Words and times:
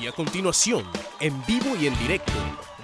Y 0.00 0.06
a 0.06 0.12
continuación, 0.12 0.84
en 1.20 1.44
vivo 1.46 1.74
y 1.80 1.86
en 1.86 1.98
directo, 1.98 2.32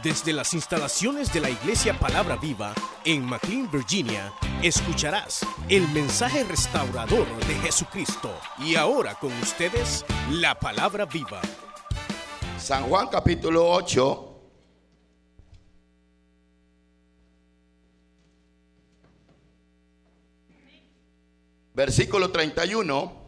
desde 0.02 0.32
las 0.32 0.54
instalaciones 0.54 1.32
de 1.32 1.40
la 1.40 1.50
Iglesia 1.50 1.98
Palabra 1.98 2.36
Viva 2.36 2.74
en 3.04 3.24
McLean, 3.24 3.70
Virginia, 3.70 4.32
escucharás 4.62 5.46
el 5.68 5.86
mensaje 5.88 6.42
restaurador 6.44 7.26
de 7.46 7.54
Jesucristo. 7.56 8.34
Y 8.58 8.76
ahora 8.76 9.14
con 9.16 9.32
ustedes, 9.42 10.04
la 10.30 10.58
Palabra 10.58 11.04
Viva. 11.04 11.42
San 12.58 12.84
Juan 12.84 13.08
capítulo 13.08 13.70
8. 13.70 14.28
Versículo 21.74 22.30
31. 22.30 23.21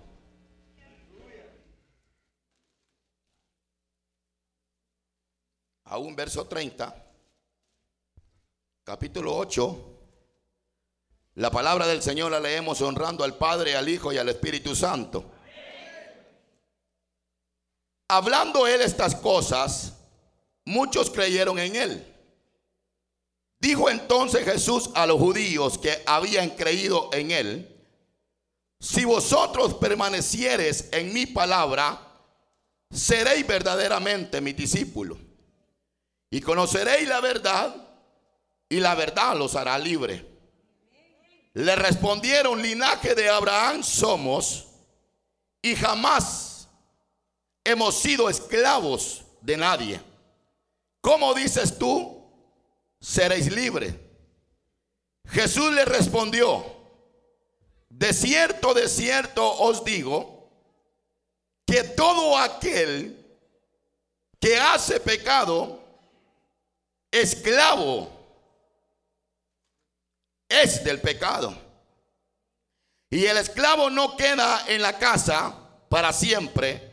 A 5.84 5.98
un 5.98 6.16
verso 6.16 6.46
30. 6.46 6.94
Capítulo 8.84 9.36
8. 9.36 9.90
La 11.36 11.50
palabra 11.50 11.86
del 11.86 12.02
Señor 12.02 12.30
la 12.30 12.40
leemos 12.40 12.80
honrando 12.80 13.24
al 13.24 13.36
Padre, 13.36 13.76
al 13.76 13.88
Hijo 13.88 14.12
y 14.12 14.18
al 14.18 14.28
Espíritu 14.28 14.74
Santo. 14.74 15.32
Hablando 18.08 18.66
él 18.66 18.80
estas 18.80 19.14
cosas, 19.16 19.94
muchos 20.64 21.10
creyeron 21.10 21.58
en 21.58 21.76
él. 21.76 22.14
Dijo 23.58 23.90
entonces 23.90 24.44
Jesús 24.44 24.90
a 24.94 25.06
los 25.06 25.18
judíos 25.18 25.78
que 25.78 26.02
habían 26.06 26.50
creído 26.50 27.10
en 27.12 27.30
él, 27.30 27.70
si 28.78 29.04
vosotros 29.04 29.74
permaneciereis 29.74 30.88
en 30.92 31.12
mi 31.12 31.24
palabra, 31.26 31.98
seréis 32.90 33.46
verdaderamente 33.46 34.40
mi 34.40 34.52
discípulo. 34.52 35.33
Y 36.34 36.40
conoceréis 36.40 37.08
la 37.08 37.20
verdad, 37.20 37.76
y 38.68 38.80
la 38.80 38.96
verdad 38.96 39.36
los 39.36 39.54
hará 39.54 39.78
libre. 39.78 40.26
Le 41.52 41.76
respondieron, 41.76 42.60
linaje 42.60 43.14
de 43.14 43.28
Abraham 43.28 43.84
somos, 43.84 44.66
y 45.62 45.76
jamás 45.76 46.68
hemos 47.62 47.94
sido 47.94 48.28
esclavos 48.28 49.22
de 49.42 49.56
nadie. 49.56 50.00
¿Cómo 51.00 51.34
dices 51.34 51.78
tú? 51.78 52.26
Seréis 53.00 53.52
libres. 53.54 53.94
Jesús 55.28 55.72
le 55.72 55.84
respondió, 55.84 56.66
de 57.88 58.12
cierto, 58.12 58.74
de 58.74 58.88
cierto 58.88 59.52
os 59.60 59.84
digo, 59.84 60.50
que 61.64 61.84
todo 61.84 62.36
aquel 62.36 63.24
que 64.40 64.58
hace 64.58 64.98
pecado, 64.98 65.83
esclavo, 67.14 68.10
es 70.48 70.82
del 70.82 71.00
pecado. 71.00 71.56
Y 73.10 73.26
el 73.26 73.36
esclavo 73.36 73.90
no 73.90 74.16
queda 74.16 74.64
en 74.66 74.82
la 74.82 74.98
casa 74.98 75.56
para 75.88 76.12
siempre. 76.12 76.90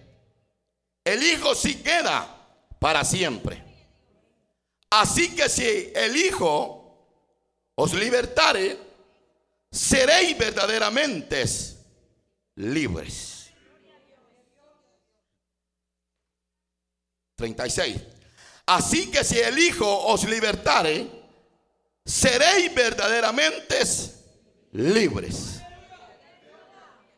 El 1.03 1.23
hijo 1.23 1.55
sí 1.55 1.81
queda 1.81 2.27
para 2.79 3.03
siempre. 3.03 3.63
Así 4.91 5.35
que 5.35 5.49
si 5.49 5.91
el 5.95 6.15
hijo 6.15 7.07
os 7.75 7.93
libertare, 7.93 8.77
seréis 9.71 10.37
verdaderamente 10.37 11.43
libres. 12.55 13.49
36. 17.35 18.20
Así 18.65 19.09
que 19.09 19.23
si 19.23 19.39
el 19.39 19.57
Hijo 19.57 20.05
os 20.05 20.23
libertare, 20.23 21.07
seréis 22.05 22.73
verdaderamente 22.73 23.81
libres. 24.73 25.61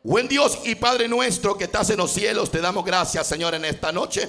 Buen 0.02 0.28
Dios 0.28 0.58
y 0.64 0.74
Padre 0.74 1.08
nuestro 1.08 1.56
que 1.56 1.64
estás 1.64 1.88
en 1.90 1.96
los 1.96 2.10
cielos, 2.10 2.50
te 2.50 2.60
damos 2.60 2.84
gracias, 2.84 3.26
Señor, 3.26 3.54
en 3.54 3.64
esta 3.64 3.90
noche. 3.90 4.28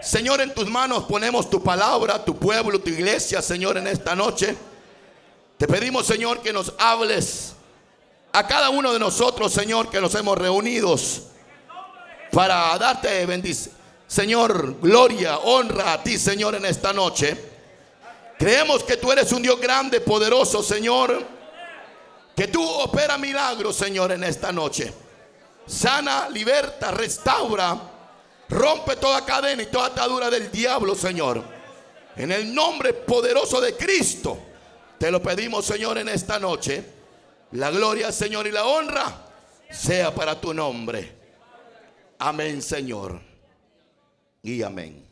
Señor, 0.00 0.40
en 0.40 0.54
tus 0.54 0.68
manos 0.68 1.04
ponemos 1.04 1.50
tu 1.50 1.62
palabra, 1.62 2.24
tu 2.24 2.36
pueblo, 2.36 2.80
tu 2.80 2.90
iglesia, 2.90 3.42
Señor, 3.42 3.78
en 3.78 3.86
esta 3.86 4.14
noche. 4.14 4.56
Te 5.56 5.66
pedimos, 5.66 6.06
Señor, 6.06 6.40
que 6.40 6.52
nos 6.52 6.72
hables 6.78 7.54
a 8.32 8.46
cada 8.46 8.70
uno 8.70 8.92
de 8.92 8.98
nosotros, 8.98 9.52
Señor, 9.52 9.90
que 9.90 10.00
nos 10.00 10.14
hemos 10.14 10.38
reunidos 10.38 11.22
para 12.32 12.76
darte 12.78 13.26
bendición. 13.26 13.77
Señor, 14.08 14.80
gloria, 14.80 15.36
honra 15.36 15.92
a 15.92 16.02
ti, 16.02 16.18
Señor, 16.18 16.54
en 16.54 16.64
esta 16.64 16.94
noche. 16.94 17.36
Creemos 18.38 18.82
que 18.82 18.96
tú 18.96 19.12
eres 19.12 19.30
un 19.32 19.42
Dios 19.42 19.60
grande, 19.60 20.00
poderoso, 20.00 20.62
Señor. 20.62 21.22
Que 22.34 22.48
tú 22.48 22.66
opera 22.66 23.18
milagros, 23.18 23.76
Señor, 23.76 24.12
en 24.12 24.24
esta 24.24 24.50
noche. 24.50 24.90
Sana, 25.66 26.26
liberta, 26.30 26.90
restaura. 26.90 27.78
Rompe 28.48 28.96
toda 28.96 29.26
cadena 29.26 29.62
y 29.62 29.66
toda 29.66 29.88
atadura 29.88 30.30
del 30.30 30.50
diablo, 30.50 30.94
Señor. 30.94 31.44
En 32.16 32.32
el 32.32 32.54
nombre 32.54 32.94
poderoso 32.94 33.60
de 33.60 33.76
Cristo. 33.76 34.38
Te 34.98 35.10
lo 35.10 35.22
pedimos, 35.22 35.66
Señor, 35.66 35.98
en 35.98 36.08
esta 36.08 36.38
noche. 36.38 36.82
La 37.52 37.70
gloria, 37.70 38.10
Señor, 38.10 38.46
y 38.46 38.52
la 38.52 38.64
honra 38.64 39.26
sea 39.70 40.14
para 40.14 40.40
tu 40.40 40.54
nombre. 40.54 41.12
Amén, 42.18 42.62
Señor. 42.62 43.27
Y 44.42 44.62
amén. 44.62 45.04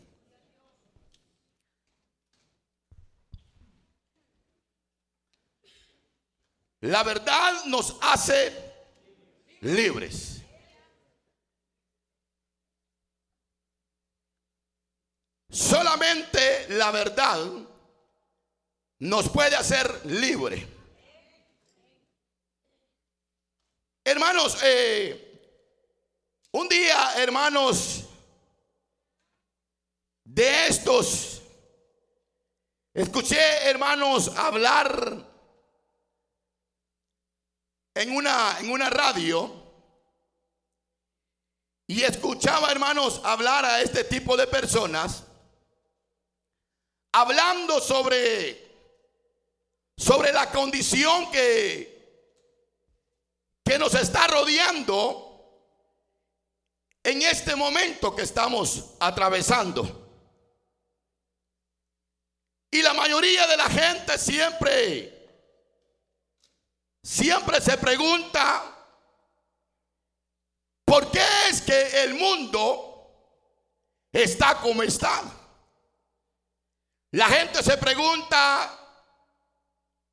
La 6.81 7.03
verdad 7.03 7.65
nos 7.65 7.97
hace 8.01 8.53
libres. 9.61 10.43
Solamente 15.51 16.67
la 16.69 16.91
verdad 16.91 17.39
nos 18.99 19.29
puede 19.31 19.57
hacer 19.57 20.07
libre. 20.07 20.69
Hermanos, 24.05 24.59
eh, 24.63 25.41
un 26.53 26.69
día, 26.69 27.15
hermanos, 27.17 28.06
de 30.37 30.67
estos, 30.67 31.41
escuché, 32.93 33.41
hermanos, 33.71 34.29
hablar 34.37 35.27
en 37.95 38.15
una, 38.15 38.59
en 38.61 38.71
una 38.71 38.91
radio 38.91 39.51
y 41.87 42.03
escuchaba, 42.03 42.71
hermanos, 42.71 43.23
hablar 43.25 43.65
a 43.65 43.81
este 43.81 44.05
tipo 44.05 44.37
de 44.37 44.47
personas 44.47 45.25
hablando 47.13 47.81
sobre 47.81 48.67
sobre 49.97 50.31
la 50.35 50.51
condición 50.51 51.31
que, 51.31 52.37
que 53.65 53.79
nos 53.79 53.95
está 53.95 54.27
rodeando 54.27 55.23
en 57.03 57.23
este 57.23 57.57
momento 57.57 58.15
que 58.15 58.21
estamos 58.21 58.97
atravesando. 59.01 60.06
Y 62.77 62.83
la 62.83 62.93
mayoría 62.93 63.47
de 63.47 63.57
la 63.57 63.71
gente 63.71 64.19
siempre, 64.19 65.31
siempre 67.03 67.59
se 67.59 67.79
pregunta, 67.79 68.65
¿por 70.85 71.11
qué 71.11 71.25
es 71.49 71.63
que 71.63 72.03
el 72.05 72.13
mundo 72.17 73.33
está 74.13 74.57
como 74.61 74.83
está? 74.83 75.23
La 77.13 77.29
gente 77.29 77.63
se 77.63 77.79
pregunta, 77.79 78.79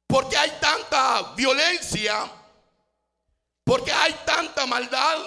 ¿Por 0.08 0.30
qué 0.30 0.38
hay 0.38 0.52
tanta 0.62 1.34
violencia? 1.36 2.32
¿Por 3.66 3.84
qué 3.84 3.92
hay 3.92 4.14
tanta 4.26 4.66
maldad? 4.68 5.18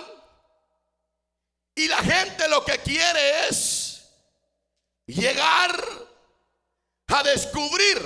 Y 1.75 1.87
la 1.88 1.99
gente 1.99 2.49
lo 2.49 2.64
que 2.64 2.78
quiere 2.78 3.49
es 3.49 4.08
llegar 5.05 6.06
a 7.08 7.23
descubrir 7.23 7.99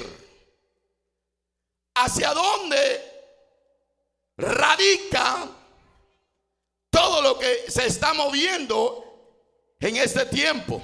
hacia 1.95 2.33
dónde 2.33 3.11
radica 4.37 5.49
todo 6.91 7.23
lo 7.23 7.39
que 7.39 7.71
se 7.71 7.87
está 7.87 8.15
moviendo 8.15 9.05
en 9.81 9.97
este 9.97 10.27
tiempo. 10.27 10.83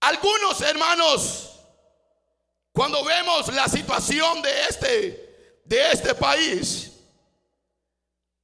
Algunos 0.00 0.60
hermanos 0.60 1.50
cuando 2.72 3.04
vemos 3.04 3.52
la 3.52 3.68
situación 3.68 4.42
de 4.42 4.62
este, 4.62 5.60
de 5.64 5.92
este 5.92 6.14
país, 6.14 6.92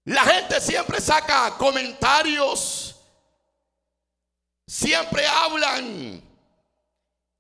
la 0.05 0.23
gente 0.25 0.61
siempre 0.61 1.00
saca 1.00 1.56
comentarios, 1.56 2.97
siempre 4.67 5.26
hablan 5.26 6.25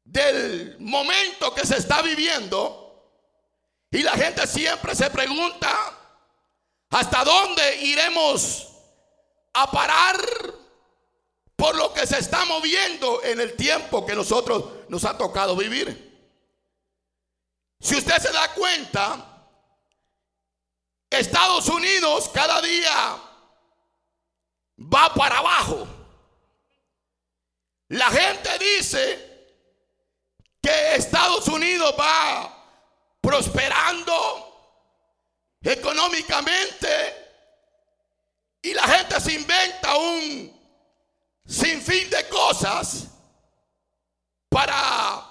del 0.06 0.76
momento 0.78 1.52
que 1.54 1.66
se 1.66 1.76
está 1.76 2.00
viviendo 2.00 2.86
y 3.90 4.02
la 4.02 4.12
gente 4.12 4.46
siempre 4.46 4.94
se 4.94 5.10
pregunta, 5.10 5.74
¿hasta 6.90 7.24
dónde 7.24 7.76
iremos 7.82 8.68
a 9.52 9.70
parar 9.70 10.16
por 11.56 11.74
lo 11.74 11.92
que 11.92 12.06
se 12.06 12.18
está 12.18 12.44
moviendo 12.44 13.22
en 13.24 13.40
el 13.40 13.54
tiempo 13.56 14.06
que 14.06 14.14
nosotros 14.14 14.88
nos 14.88 15.04
ha 15.04 15.18
tocado 15.18 15.56
vivir? 15.56 16.04
Si 17.80 17.96
usted 17.96 18.16
se 18.18 18.32
da 18.32 18.54
cuenta, 18.54 19.48
Estados 21.10 21.68
Unidos 21.68 22.30
cada 22.32 22.60
día 22.62 23.22
va 24.78 25.14
para 25.14 25.38
abajo. 25.38 25.88
La 27.88 28.10
gente 28.10 28.50
dice 28.58 29.25
que 30.66 30.96
Estados 30.96 31.46
Unidos 31.46 31.94
va 31.96 32.52
prosperando 33.20 34.12
económicamente 35.62 36.88
y 38.62 38.74
la 38.74 38.82
gente 38.82 39.20
se 39.20 39.34
inventa 39.34 39.96
un 39.96 40.60
sinfín 41.46 42.10
de 42.10 42.28
cosas 42.28 43.06
para 44.48 45.24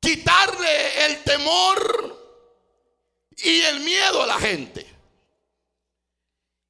quitarle 0.00 1.04
el 1.04 1.22
temor 1.22 2.48
y 3.36 3.60
el 3.60 3.80
miedo 3.80 4.22
a 4.22 4.26
la 4.26 4.38
gente. 4.38 4.86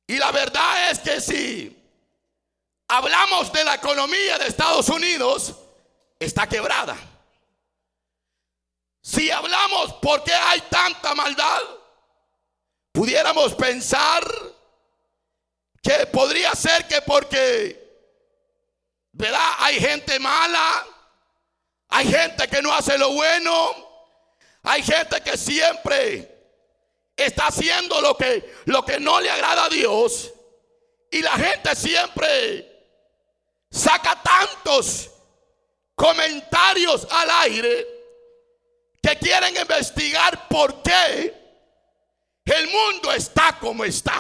Y 0.09 0.17
la 0.17 0.33
verdad 0.33 0.91
es 0.91 0.99
que 0.99 1.21
si 1.21 1.85
hablamos 2.89 3.53
de 3.53 3.65
la 3.65 3.77
economía 3.77 4.39
de 4.39 4.49
Estados 4.49 4.89
Unidos, 4.89 5.55
está 6.19 6.49
quebrada. 6.49 7.14
Si 9.05 9.31
hablamos 9.31 9.93
por 10.01 10.25
qué 10.25 10.33
hay 10.33 10.63
tanta 10.63 11.15
maldad, 11.15 11.61
pudiéramos 12.91 13.55
pensar 13.55 14.27
que 15.83 16.07
podría 16.07 16.53
ser 16.55 16.89
que 16.89 17.03
porque, 17.03 18.09
¿verdad? 19.13 19.57
Hay 19.59 19.79
gente 19.79 20.19
mala, 20.19 20.87
hay 21.89 22.11
gente 22.11 22.49
que 22.49 22.63
no 22.63 22.73
hace 22.73 22.97
lo 22.97 23.11
bueno, 23.11 23.75
hay 24.63 24.83
gente 24.83 25.21
que 25.21 25.37
siempre 25.37 26.57
está 27.15 27.49
haciendo 27.49 28.01
lo 28.01 28.17
que, 28.17 28.55
lo 28.65 28.87
que 28.87 28.99
no 28.99 29.21
le 29.21 29.29
agrada 29.29 29.67
a 29.67 29.69
Dios. 29.69 30.33
Y 31.11 31.21
la 31.21 31.33
gente 31.33 31.77
siempre 31.77 32.89
saca 33.71 34.23
tantos 34.23 35.11
comentarios 35.95 37.07
al 37.11 37.31
aire 37.43 37.94
que 39.05 39.19
quieren 39.19 39.55
investigar 39.55 40.49
por 40.49 40.83
qué 40.83 41.45
el 42.47 42.69
mundo 42.69 43.13
está 43.13 43.59
como 43.59 43.85
está. 43.85 44.19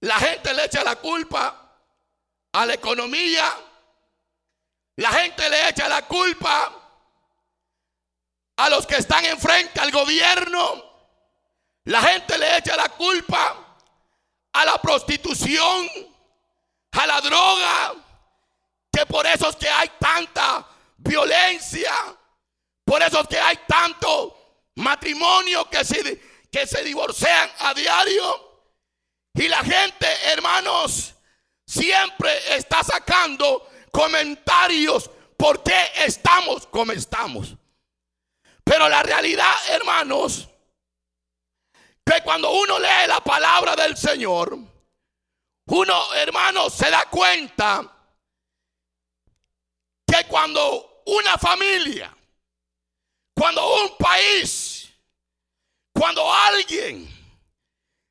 La 0.00 0.18
gente 0.18 0.52
le 0.52 0.66
echa 0.66 0.84
la 0.84 0.96
culpa 0.96 1.78
a 2.52 2.66
la 2.66 2.74
economía. 2.74 3.50
La 4.96 5.10
gente 5.12 5.48
le 5.48 5.70
echa 5.70 5.88
la 5.88 6.02
culpa 6.02 6.70
a 8.58 8.68
los 8.68 8.86
que 8.86 8.96
están 8.96 9.24
enfrente 9.24 9.80
al 9.80 9.90
gobierno. 9.90 10.84
La 11.84 12.02
gente 12.02 12.36
le 12.36 12.58
echa 12.58 12.76
la 12.76 12.90
culpa 12.90 13.78
a 14.52 14.64
la 14.66 14.82
prostitución, 14.82 15.88
a 16.92 17.06
la 17.06 17.20
droga, 17.22 17.94
que 18.92 19.06
por 19.06 19.26
eso 19.26 19.48
es 19.48 19.56
que 19.56 19.68
hay 19.68 19.90
tanta 19.98 20.66
violencia, 20.98 21.92
por 22.84 23.02
eso 23.02 23.20
es 23.20 23.28
que 23.28 23.38
hay 23.38 23.58
tanto 23.66 24.70
matrimonio 24.76 25.68
que 25.70 25.84
se, 25.84 26.20
que 26.50 26.66
se 26.66 26.82
divorcian 26.84 27.50
a 27.60 27.74
diario. 27.74 28.52
Y 29.34 29.48
la 29.48 29.64
gente, 29.64 30.06
hermanos, 30.26 31.14
siempre 31.66 32.56
está 32.56 32.84
sacando 32.84 33.68
comentarios 33.90 35.10
por 35.36 35.62
qué 35.62 35.90
estamos 36.04 36.66
como 36.66 36.92
estamos. 36.92 37.54
Pero 38.62 38.88
la 38.88 39.02
realidad, 39.02 39.52
hermanos, 39.68 40.48
que 42.04 42.22
cuando 42.22 42.50
uno 42.50 42.78
lee 42.78 43.08
la 43.08 43.20
palabra 43.20 43.74
del 43.74 43.96
Señor, 43.96 44.58
uno, 45.66 46.14
hermanos, 46.14 46.74
se 46.74 46.90
da 46.90 47.06
cuenta 47.06 47.90
que 50.06 50.26
cuando 50.28 51.02
una 51.06 51.38
familia 51.38 52.13
cuando 53.34 53.82
un 53.82 53.96
país, 53.98 54.88
cuando 55.92 56.32
alguien 56.32 57.08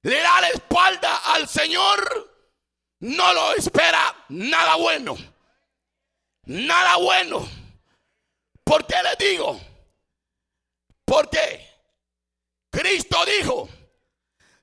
le 0.02 0.22
da 0.22 0.42
la 0.42 0.50
espalda 0.50 1.18
al 1.34 1.48
Señor, 1.48 2.32
no 3.00 3.34
lo 3.34 3.54
espera 3.56 4.26
nada 4.30 4.76
bueno. 4.76 5.16
Nada 6.46 6.98
bueno. 6.98 7.48
¿Por 8.64 8.86
qué 8.86 8.96
le 9.02 9.26
digo? 9.28 9.60
Porque 11.06 11.70
Cristo 12.70 13.24
dijo, 13.26 13.70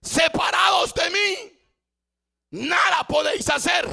separados 0.00 0.94
de 0.94 1.10
mí, 1.10 1.58
nada 2.50 3.04
podéis 3.04 3.48
hacer. 3.48 3.88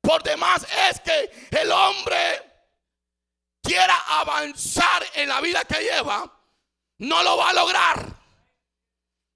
Por 0.00 0.22
demás 0.22 0.66
es 0.88 1.00
que 1.00 1.48
el 1.50 1.70
hombre 1.70 2.47
quiera 3.68 3.94
avanzar 4.20 5.06
en 5.14 5.28
la 5.28 5.42
vida 5.42 5.62
que 5.66 5.78
lleva, 5.82 6.32
no 6.98 7.22
lo 7.22 7.36
va 7.36 7.50
a 7.50 7.52
lograr. 7.52 8.06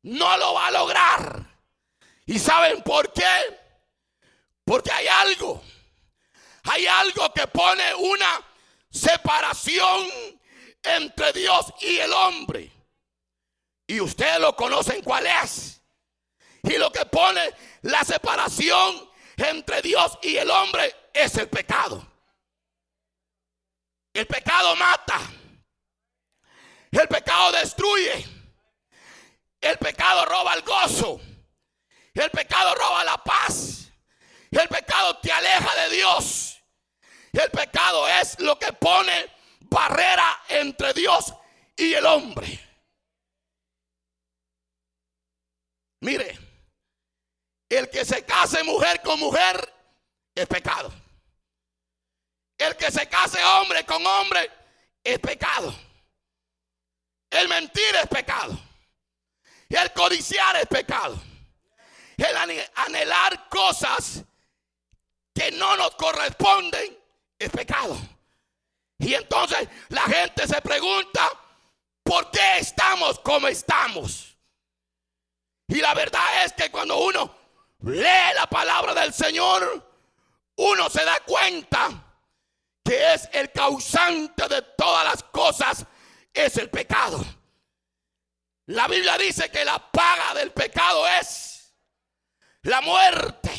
No 0.04 0.36
lo 0.38 0.54
va 0.54 0.66
a 0.66 0.70
lograr. 0.70 1.46
¿Y 2.24 2.38
saben 2.38 2.82
por 2.82 3.12
qué? 3.12 3.60
Porque 4.64 4.90
hay 4.90 5.06
algo. 5.06 5.62
Hay 6.64 6.86
algo 6.86 7.32
que 7.34 7.46
pone 7.46 7.94
una 7.94 8.42
separación 8.90 10.08
entre 10.82 11.32
Dios 11.34 11.66
y 11.80 11.98
el 11.98 12.12
hombre. 12.12 12.72
Y 13.86 14.00
ustedes 14.00 14.40
lo 14.40 14.56
conocen 14.56 15.02
cuál 15.02 15.26
es. 15.26 15.80
Y 16.62 16.78
lo 16.78 16.90
que 16.90 17.04
pone 17.06 17.52
la 17.82 18.02
separación 18.02 19.10
entre 19.36 19.82
Dios 19.82 20.18
y 20.22 20.36
el 20.36 20.50
hombre 20.50 20.94
es 21.12 21.36
el 21.36 21.48
pecado. 21.48 22.11
El 24.12 24.26
pecado 24.26 24.76
mata. 24.76 25.20
El 26.90 27.08
pecado 27.08 27.52
destruye. 27.52 28.26
El 29.60 29.78
pecado 29.78 30.24
roba 30.26 30.54
el 30.54 30.62
gozo. 30.62 31.20
El 32.14 32.30
pecado 32.30 32.74
roba 32.74 33.04
la 33.04 33.16
paz. 33.18 33.90
El 34.50 34.68
pecado 34.68 35.18
te 35.18 35.32
aleja 35.32 35.74
de 35.82 35.96
Dios. 35.96 36.62
El 37.32 37.50
pecado 37.50 38.06
es 38.06 38.38
lo 38.40 38.58
que 38.58 38.72
pone 38.74 39.30
barrera 39.60 40.42
entre 40.48 40.92
Dios 40.92 41.32
y 41.74 41.94
el 41.94 42.04
hombre. 42.04 42.60
Mire, 46.00 46.38
el 47.70 47.88
que 47.88 48.04
se 48.04 48.24
case 48.26 48.62
mujer 48.64 49.00
con 49.00 49.18
mujer 49.18 49.72
es 50.34 50.46
pecado. 50.46 50.92
El 52.62 52.76
que 52.76 52.92
se 52.92 53.08
case 53.08 53.42
hombre 53.42 53.84
con 53.84 54.06
hombre 54.06 54.48
es 55.02 55.18
pecado. 55.18 55.74
El 57.28 57.48
mentir 57.48 57.96
es 58.00 58.06
pecado. 58.06 58.56
El 59.68 59.92
codiciar 59.92 60.54
es 60.56 60.66
pecado. 60.66 61.20
El 62.16 62.36
anhelar 62.76 63.48
cosas 63.48 64.22
que 65.34 65.50
no 65.50 65.76
nos 65.76 65.96
corresponden 65.96 66.96
es 67.36 67.50
pecado. 67.50 67.98
Y 68.98 69.14
entonces 69.14 69.68
la 69.88 70.02
gente 70.02 70.46
se 70.46 70.62
pregunta, 70.62 71.28
¿por 72.04 72.30
qué 72.30 72.58
estamos 72.58 73.18
como 73.18 73.48
estamos? 73.48 74.36
Y 75.66 75.80
la 75.80 75.94
verdad 75.94 76.44
es 76.44 76.52
que 76.52 76.70
cuando 76.70 76.96
uno 76.98 77.34
lee 77.80 78.34
la 78.36 78.46
palabra 78.46 78.94
del 78.94 79.12
Señor, 79.12 79.84
uno 80.54 80.88
se 80.88 81.04
da 81.04 81.18
cuenta 81.26 82.11
que 82.92 83.14
es 83.14 83.26
el 83.32 83.50
causante 83.52 84.46
de 84.48 84.60
todas 84.76 85.02
las 85.02 85.22
cosas, 85.22 85.86
es 86.30 86.58
el 86.58 86.68
pecado. 86.68 87.24
La 88.66 88.86
Biblia 88.86 89.16
dice 89.16 89.50
que 89.50 89.64
la 89.64 89.90
paga 89.90 90.34
del 90.34 90.52
pecado 90.52 91.08
es 91.08 91.74
la 92.64 92.82
muerte. 92.82 93.50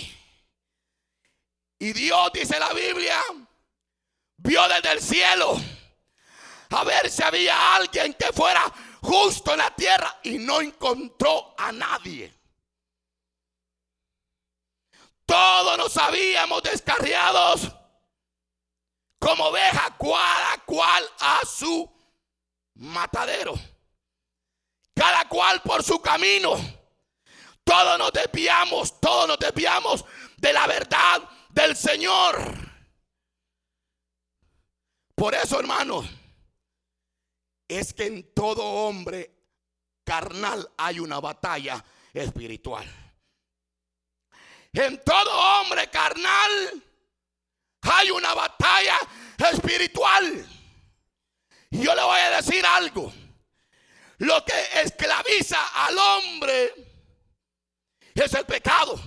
Y 1.79 1.93
Dios, 1.93 2.29
dice 2.31 2.59
la 2.59 2.73
Biblia, 2.73 3.19
vio 4.37 4.67
desde 4.67 4.91
el 4.91 5.01
cielo 5.01 5.59
a 6.69 6.83
ver 6.83 7.09
si 7.09 7.23
había 7.23 7.75
alguien 7.75 8.13
que 8.13 8.31
fuera 8.33 8.61
justo 9.01 9.53
en 9.53 9.57
la 9.57 9.75
tierra 9.75 10.19
y 10.21 10.37
no 10.37 10.61
encontró 10.61 11.55
a 11.57 11.71
nadie. 11.71 12.31
Todos 15.25 15.75
nos 15.79 15.97
habíamos 15.97 16.61
descarriados 16.61 17.71
como 19.23 19.45
oveja, 19.45 19.95
cada 19.97 20.57
cual 20.65 21.09
a 21.21 21.41
su 21.45 21.89
matadero. 22.75 23.53
Cada 24.93 25.27
cual 25.29 25.61
por 25.61 25.81
su 25.81 26.01
camino. 26.01 26.55
Todos 27.63 27.97
nos 27.97 28.11
desviamos, 28.11 28.99
todos 28.99 29.29
nos 29.29 29.39
desviamos 29.39 30.03
de 30.35 30.51
la 30.51 30.67
verdad 30.67 31.21
del 31.49 31.77
Señor. 31.77 32.35
Por 35.15 35.33
eso, 35.35 35.57
hermanos, 35.57 36.05
es 37.65 37.93
que 37.93 38.07
en 38.07 38.33
todo 38.33 38.61
hombre 38.61 39.31
carnal 40.03 40.69
hay 40.77 40.99
una 40.99 41.21
batalla 41.21 41.83
espiritual. 42.13 42.85
En 44.73 45.01
todo 45.01 45.61
hombre 45.61 45.89
carnal 45.89 46.83
hay 47.83 48.11
una 48.11 48.33
batalla 48.33 48.97
espiritual. 49.51 50.47
Yo 51.69 51.95
le 51.95 52.03
voy 52.03 52.19
a 52.19 52.41
decir 52.41 52.65
algo. 52.65 53.13
Lo 54.19 54.45
que 54.45 54.53
esclaviza 54.81 55.85
al 55.85 55.97
hombre 55.97 56.73
es 58.13 58.33
el 58.33 58.45
pecado. 58.45 59.01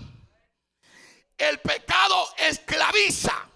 El 1.39 1.59
pecado 1.61 2.35
esclaviza. 2.39 3.49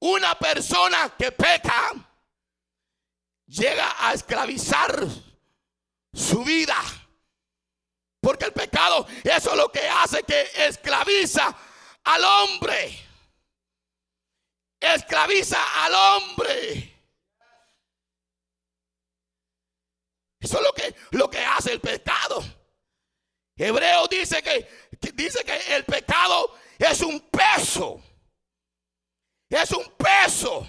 Una 0.00 0.34
persona 0.38 1.14
que 1.18 1.30
peca 1.30 1.92
llega 3.46 3.94
a 3.98 4.14
esclavizar 4.14 5.06
su 6.12 6.42
vida. 6.42 6.76
Porque 8.20 8.46
el 8.46 8.52
pecado, 8.52 9.06
eso 9.24 9.50
es 9.50 9.56
lo 9.56 9.70
que 9.70 9.86
hace 9.86 10.22
que 10.22 10.50
esclaviza 10.56 11.54
al 12.04 12.24
hombre. 12.24 13.09
Esclaviza 14.80 15.84
al 15.84 15.94
hombre. 15.94 16.90
Eso 20.40 20.56
es 20.56 20.64
lo 20.64 20.72
que, 20.72 20.94
lo 21.10 21.30
que 21.30 21.44
hace 21.44 21.72
el 21.72 21.80
pecado. 21.80 22.42
Hebreo 23.56 24.08
dice 24.08 24.42
que, 24.42 24.66
dice 25.12 25.44
que 25.44 25.76
el 25.76 25.84
pecado 25.84 26.56
es 26.78 27.02
un 27.02 27.20
peso. 27.28 28.02
Es 29.50 29.70
un 29.72 29.84
peso. 29.98 30.66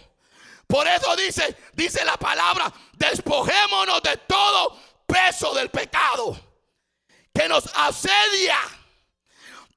Por 0.68 0.86
eso 0.88 1.16
dice, 1.16 1.56
dice 1.74 2.04
la 2.04 2.18
palabra, 2.18 2.72
despojémonos 2.94 4.04
de 4.04 4.18
todo 4.18 4.78
peso 5.06 5.54
del 5.54 5.70
pecado 5.70 6.38
que 7.34 7.48
nos 7.48 7.66
asedia. 7.76 8.58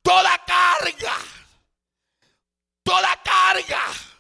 Toda 0.03 0.37
carga. 0.45 1.17
Toda 2.83 3.23
carga. 3.23 4.14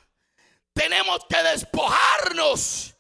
Tenemos 0.75 1.21
que 1.29 1.43
despojarnos. 1.43 2.95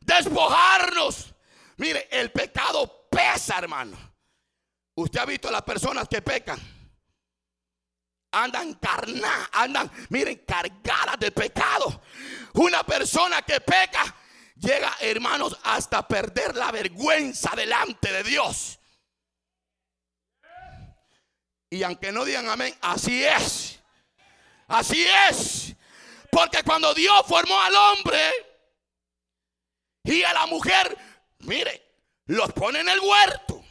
Despojarnos. 0.00 1.34
Mire, 1.76 2.08
el 2.10 2.30
pecado 2.30 3.08
pesa, 3.10 3.58
hermano. 3.58 3.98
Usted 4.94 5.20
ha 5.20 5.26
visto 5.26 5.48
a 5.48 5.52
las 5.52 5.62
personas 5.62 6.08
que 6.08 6.22
pecan. 6.22 6.60
Andan 8.30 8.74
carnadas, 8.74 9.48
andan, 9.52 9.90
miren, 10.08 10.42
cargadas 10.46 11.18
de 11.18 11.32
pecado. 11.32 12.02
Una 12.54 12.84
persona 12.84 13.42
que 13.42 13.60
peca 13.60 14.16
llega, 14.56 14.96
hermanos, 15.00 15.58
hasta 15.64 16.06
perder 16.06 16.56
la 16.56 16.70
vergüenza 16.70 17.54
delante 17.56 18.12
de 18.12 18.22
Dios. 18.22 18.78
Y 21.68 21.82
aunque 21.82 22.12
no 22.12 22.24
digan 22.24 22.48
amén, 22.48 22.74
así 22.80 23.24
es. 23.24 23.80
Así 24.68 25.04
es. 25.28 25.74
Porque 26.32 26.62
cuando 26.62 26.94
Dios 26.94 27.26
formó 27.26 27.60
al 27.60 27.76
hombre 27.76 28.18
y 30.02 30.22
a 30.22 30.32
la 30.32 30.46
mujer, 30.46 30.96
mire, 31.40 32.06
los 32.24 32.50
pone 32.54 32.80
en 32.80 32.88
el 32.88 32.98
huerto 33.00 33.62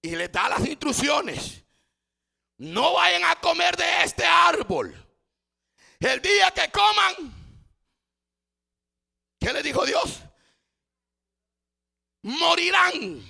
y 0.00 0.14
les 0.14 0.30
da 0.30 0.48
las 0.48 0.64
instrucciones. 0.64 1.64
No 2.58 2.92
vayan 2.92 3.24
a 3.24 3.34
comer 3.40 3.76
de 3.76 4.04
este 4.04 4.24
árbol. 4.24 4.94
El 5.98 6.22
día 6.22 6.52
que 6.52 6.70
coman, 6.70 7.34
¿qué 9.40 9.52
le 9.52 9.64
dijo 9.64 9.84
Dios? 9.84 10.20
Morirán. 12.22 13.26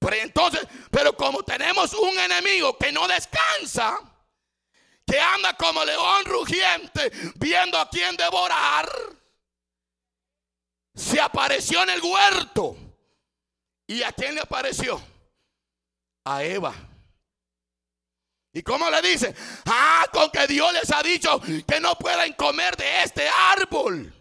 Pero 0.00 0.16
entonces, 0.16 0.66
pero 0.90 1.16
como 1.16 1.44
tenemos 1.44 1.94
un 1.94 2.18
enemigo 2.18 2.76
que 2.76 2.90
no 2.90 3.06
descansa, 3.06 4.17
que 5.08 5.18
anda 5.18 5.56
como 5.56 5.84
león 5.84 6.24
rugiente 6.26 7.10
viendo 7.36 7.78
a 7.78 7.88
quién 7.88 8.16
devorar, 8.16 8.88
se 10.94 11.20
apareció 11.20 11.82
en 11.82 11.90
el 11.90 12.02
huerto. 12.02 12.76
¿Y 13.86 14.02
a 14.02 14.12
quién 14.12 14.34
le 14.34 14.42
apareció? 14.42 15.00
A 16.24 16.44
Eva. 16.44 16.74
¿Y 18.52 18.62
cómo 18.62 18.90
le 18.90 19.00
dice? 19.00 19.34
Ah, 19.64 20.06
con 20.12 20.30
que 20.30 20.46
Dios 20.46 20.72
les 20.74 20.90
ha 20.92 21.02
dicho 21.02 21.40
que 21.66 21.80
no 21.80 21.96
pueden 21.96 22.34
comer 22.34 22.76
de 22.76 23.02
este 23.02 23.26
árbol. 23.28 24.12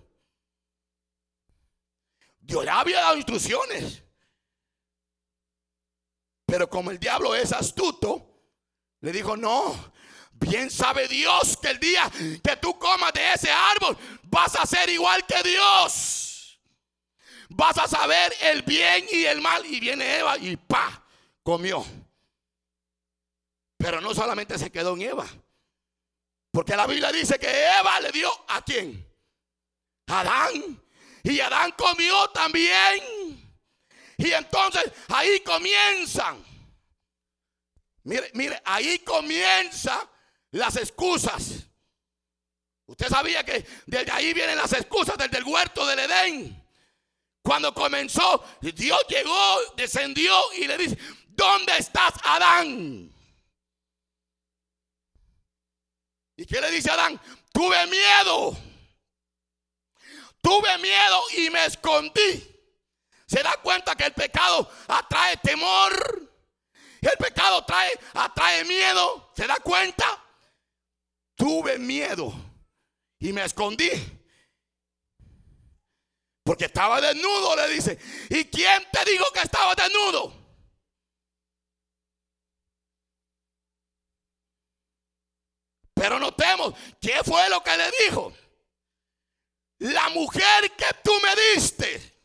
Dios 2.40 2.64
le 2.64 2.72
había 2.72 3.02
dado 3.02 3.18
instrucciones. 3.18 4.04
Pero 6.46 6.70
como 6.70 6.92
el 6.92 7.00
diablo 7.00 7.36
es 7.36 7.52
astuto, 7.52 8.26
le 9.02 9.12
dijo, 9.12 9.36
no, 9.36 9.92
bien 10.40 10.70
sabe 10.70 11.08
Dios 11.08 11.58
que 11.58 11.70
el 11.70 11.80
día 11.80 12.12
que 12.44 12.56
tú 12.58 12.78
comas 12.78 13.14
de 13.14 13.34
ese 13.34 13.52
árbol 13.52 13.98
vas 14.24 14.56
a 14.56 14.66
ser 14.66 14.90
igual 14.90 15.26
que 15.26 15.42
Dios. 15.44 16.60
Vas 17.50 17.78
a 17.78 17.88
saber 17.88 18.34
el 18.42 18.62
bien 18.64 19.06
y 19.12 19.26
el 19.26 19.42
mal. 19.42 19.66
Y 19.66 19.80
viene 19.80 20.18
Eva 20.18 20.38
y 20.38 20.56
pa, 20.58 21.04
comió. 21.44 21.86
Pero 23.78 24.02
no 24.02 24.14
solamente 24.14 24.58
se 24.58 24.72
quedó 24.72 24.94
en 24.94 25.04
Eva. 25.04 25.28
Porque 26.52 26.76
la 26.76 26.88
Biblia 26.88 27.12
dice 27.12 27.38
que 27.40 27.48
Eva 27.48 28.00
le 28.00 28.12
dio 28.12 28.30
a 28.50 28.62
quién? 28.64 29.06
Adán. 30.08 30.82
Y 31.24 31.40
Adán 31.40 31.74
comió 31.78 32.30
también. 32.30 33.48
Y 34.18 34.32
entonces 34.32 34.92
ahí 35.10 35.40
comienzan. 35.42 36.44
Mire, 38.04 38.32
mire, 38.34 38.62
ahí 38.66 39.00
comienzan 39.00 40.00
las 40.52 40.76
excusas. 40.76 41.66
Usted 42.86 43.10
sabía 43.10 43.44
que 43.44 43.66
desde 43.86 44.12
ahí 44.12 44.34
vienen 44.34 44.58
las 44.58 44.72
excusas 44.74 45.18
desde 45.18 45.38
el 45.38 45.44
huerto 45.44 45.86
del 45.86 46.00
Edén. 46.00 46.64
Cuando 47.42 47.74
comenzó, 47.74 48.44
Dios 48.62 49.06
llegó, 49.08 49.60
descendió 49.76 50.38
y 50.54 50.68
le 50.68 50.78
dice, 50.78 50.98
¿dónde 51.28 51.78
estás, 51.78 52.14
Adán? 52.24 53.14
¿Y 56.36 56.46
qué 56.46 56.62
le 56.62 56.72
dice 56.72 56.92
Adán? 56.92 57.20
Tuve 57.52 57.88
miedo. 57.88 58.58
Tuve 60.42 60.78
miedo 60.78 61.24
y 61.38 61.50
me 61.50 61.66
escondí. 61.66 62.56
¿Se 63.26 63.44
da 63.44 63.58
cuenta 63.58 63.96
que 63.96 64.06
el 64.06 64.14
pecado 64.14 64.70
atrae 64.88 65.36
temor? 65.38 66.32
El 67.02 67.18
pecado 67.18 67.66
trae, 67.66 68.00
atrae 68.14 68.64
miedo. 68.64 69.32
¿Se 69.36 69.46
da 69.46 69.56
cuenta? 69.58 70.24
Tuve 71.38 71.78
miedo 71.78 72.34
y 73.20 73.32
me 73.32 73.44
escondí. 73.46 73.90
Porque 76.44 76.66
estaba 76.66 77.00
desnudo, 77.00 77.56
le 77.56 77.70
dice. 77.70 78.00
¿Y 78.30 78.46
quién 78.46 78.84
te 78.92 79.10
dijo 79.10 79.26
que 79.34 79.42
estaba 79.42 79.76
desnudo? 79.76 80.34
Pero 85.94 86.20
notemos, 86.20 86.74
¿qué 87.00 87.22
fue 87.24 87.50
lo 87.50 87.62
que 87.64 87.78
le 87.78 87.92
dijo? 88.06 88.34
La 89.80 90.10
mujer 90.10 90.72
que 90.76 90.86
tú 91.04 91.12
me 91.22 91.36
diste 91.54 92.18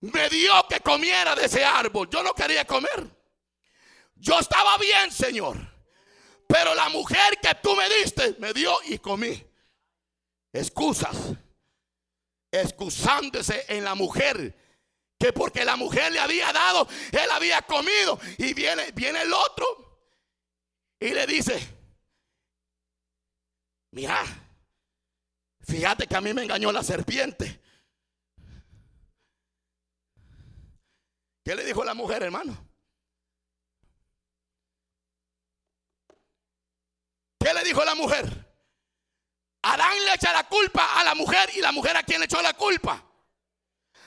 me 0.00 0.28
dio 0.28 0.52
que 0.68 0.80
comiera 0.80 1.34
de 1.34 1.46
ese 1.46 1.64
árbol. 1.64 2.08
Yo 2.10 2.22
no 2.22 2.34
quería 2.34 2.66
comer. 2.66 3.08
Yo 4.14 4.38
estaba 4.38 4.78
bien, 4.78 5.10
Señor. 5.10 5.77
Pero 6.48 6.74
la 6.74 6.88
mujer 6.88 7.38
que 7.40 7.54
tú 7.62 7.76
me 7.76 7.88
diste 7.88 8.34
me 8.40 8.52
dio 8.54 8.74
y 8.86 8.98
comí. 8.98 9.44
Excusas. 10.52 11.14
Excusándose 12.50 13.66
en 13.68 13.84
la 13.84 13.94
mujer. 13.94 14.56
Que 15.18 15.32
porque 15.32 15.64
la 15.64 15.76
mujer 15.76 16.10
le 16.12 16.20
había 16.20 16.52
dado, 16.52 16.88
él 17.12 17.30
había 17.32 17.60
comido. 17.62 18.18
Y 18.38 18.54
viene, 18.54 18.92
viene 18.92 19.22
el 19.22 19.32
otro 19.32 19.66
y 21.00 21.10
le 21.10 21.26
dice, 21.26 21.60
mira, 23.90 24.24
fíjate 25.60 26.06
que 26.06 26.16
a 26.16 26.20
mí 26.20 26.32
me 26.32 26.44
engañó 26.44 26.72
la 26.72 26.82
serpiente. 26.82 27.60
¿Qué 31.44 31.54
le 31.54 31.64
dijo 31.64 31.84
la 31.84 31.94
mujer, 31.94 32.22
hermano? 32.22 32.67
Dijo 37.64 37.84
la 37.84 37.94
mujer? 37.94 38.24
Adán 39.62 40.04
le 40.04 40.14
echa 40.14 40.32
la 40.32 40.44
culpa 40.44 40.98
a 40.98 41.04
la 41.04 41.14
mujer 41.14 41.50
y 41.54 41.60
la 41.60 41.72
mujer 41.72 41.96
a 41.96 42.02
quien 42.02 42.20
le 42.20 42.26
echó 42.26 42.40
la 42.40 42.54
culpa. 42.54 43.02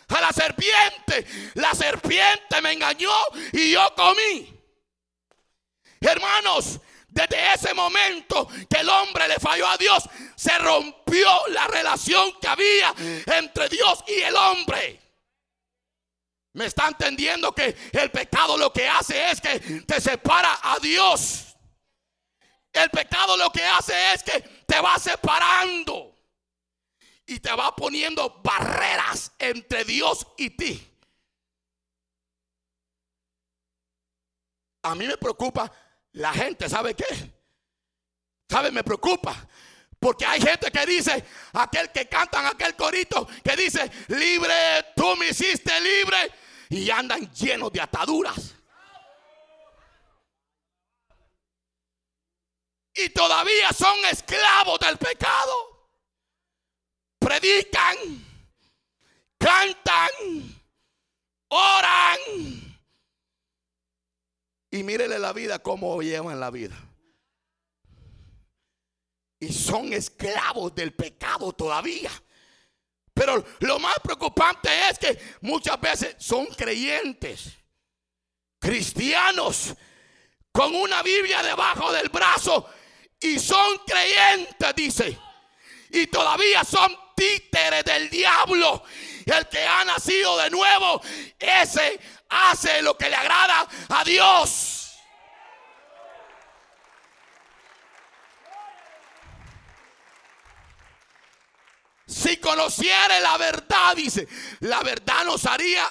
A 0.07 0.21
la 0.21 0.31
serpiente. 0.31 1.25
La 1.55 1.73
serpiente 1.73 2.61
me 2.61 2.73
engañó 2.73 3.11
y 3.53 3.71
yo 3.71 3.93
comí. 3.95 4.57
Hermanos, 5.99 6.79
desde 7.07 7.53
ese 7.53 7.73
momento 7.73 8.47
que 8.69 8.79
el 8.79 8.89
hombre 8.89 9.27
le 9.27 9.35
falló 9.35 9.67
a 9.67 9.77
Dios, 9.77 10.03
se 10.35 10.57
rompió 10.57 11.29
la 11.49 11.67
relación 11.67 12.39
que 12.39 12.47
había 12.47 12.93
entre 12.97 13.69
Dios 13.69 14.03
y 14.07 14.21
el 14.21 14.35
hombre. 14.35 14.99
Me 16.53 16.65
está 16.65 16.87
entendiendo 16.87 17.53
que 17.53 17.75
el 17.93 18.11
pecado 18.11 18.57
lo 18.57 18.73
que 18.73 18.87
hace 18.87 19.31
es 19.31 19.39
que 19.39 19.59
te 19.59 20.01
separa 20.01 20.59
a 20.61 20.79
Dios. 20.79 21.50
El 22.73 22.89
pecado 22.89 23.35
lo 23.37 23.51
que 23.51 23.63
hace 23.63 24.13
es 24.13 24.23
que 24.23 24.39
te 24.65 24.79
va 24.79 24.97
separando 24.97 26.15
y 27.25 27.39
te 27.39 27.51
va 27.53 27.75
poniendo 27.75 28.41
barreras 28.43 29.31
entre 29.39 29.83
Dios 29.83 30.25
y 30.37 30.49
ti. 30.51 30.87
A 34.83 34.95
mí 34.95 35.05
me 35.05 35.17
preocupa 35.17 35.71
la 36.13 36.33
gente, 36.33 36.67
¿sabe 36.67 36.95
qué? 36.95 37.05
¿Sabe? 38.49 38.71
Me 38.71 38.83
preocupa. 38.83 39.47
Porque 39.99 40.25
hay 40.25 40.41
gente 40.41 40.71
que 40.71 40.85
dice, 40.85 41.23
aquel 41.53 41.91
que 41.91 42.07
cantan 42.07 42.47
aquel 42.47 42.75
corito, 42.75 43.27
que 43.43 43.55
dice, 43.55 43.89
libre, 44.07 44.87
tú 44.95 45.15
me 45.15 45.29
hiciste 45.29 45.71
libre. 45.79 46.31
Y 46.69 46.89
andan 46.89 47.31
llenos 47.33 47.71
de 47.71 47.81
ataduras. 47.81 48.55
Y 52.93 53.09
todavía 53.09 53.69
son 53.71 53.97
esclavos 54.05 54.79
del 54.79 54.97
pecado. 54.97 55.89
Predican, 57.19 57.97
cantan, 59.37 60.09
oran. 61.49 62.19
Y 64.71 64.83
mírele 64.83 65.19
la 65.19 65.33
vida 65.33 65.59
como 65.59 66.01
llevan 66.01 66.39
la 66.39 66.49
vida. 66.49 66.77
Y 69.39 69.51
son 69.51 69.93
esclavos 69.93 70.73
del 70.75 70.93
pecado 70.93 71.51
todavía. 71.53 72.11
Pero 73.13 73.43
lo 73.59 73.79
más 73.79 73.95
preocupante 74.03 74.69
es 74.89 74.97
que 74.97 75.19
muchas 75.41 75.79
veces 75.79 76.15
son 76.19 76.45
creyentes, 76.47 77.51
cristianos, 78.59 79.75
con 80.51 80.75
una 80.75 81.01
Biblia 81.01 81.41
debajo 81.43 81.91
del 81.91 82.09
brazo 82.09 82.69
y 83.21 83.39
son 83.39 83.77
creyentes, 83.85 84.75
dice. 84.75 85.17
Y 85.89 86.07
todavía 86.07 86.63
son 86.63 86.95
títeres 87.15 87.83
del 87.85 88.09
diablo. 88.09 88.83
El 89.25 89.47
que 89.47 89.63
ha 89.63 89.85
nacido 89.85 90.37
de 90.37 90.49
nuevo, 90.49 91.01
ese 91.39 91.99
hace 92.29 92.81
lo 92.81 92.97
que 92.97 93.09
le 93.09 93.15
agrada 93.15 93.67
a 93.89 94.03
Dios. 94.03 94.77
Si 102.07 102.37
conociere 102.37 103.21
la 103.21 103.37
verdad, 103.37 103.95
dice, 103.95 104.27
la 104.61 104.81
verdad 104.81 105.23
nos 105.25 105.45
haría 105.45 105.89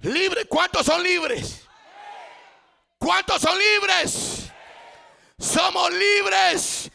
libre. 0.00 0.46
¿Cuántos 0.46 0.86
son 0.86 1.02
libres? 1.02 1.66
¿Cuántos 2.98 3.42
son 3.42 3.58
libres? 3.58 4.35
Somos 5.38 5.92
libres 5.92 6.90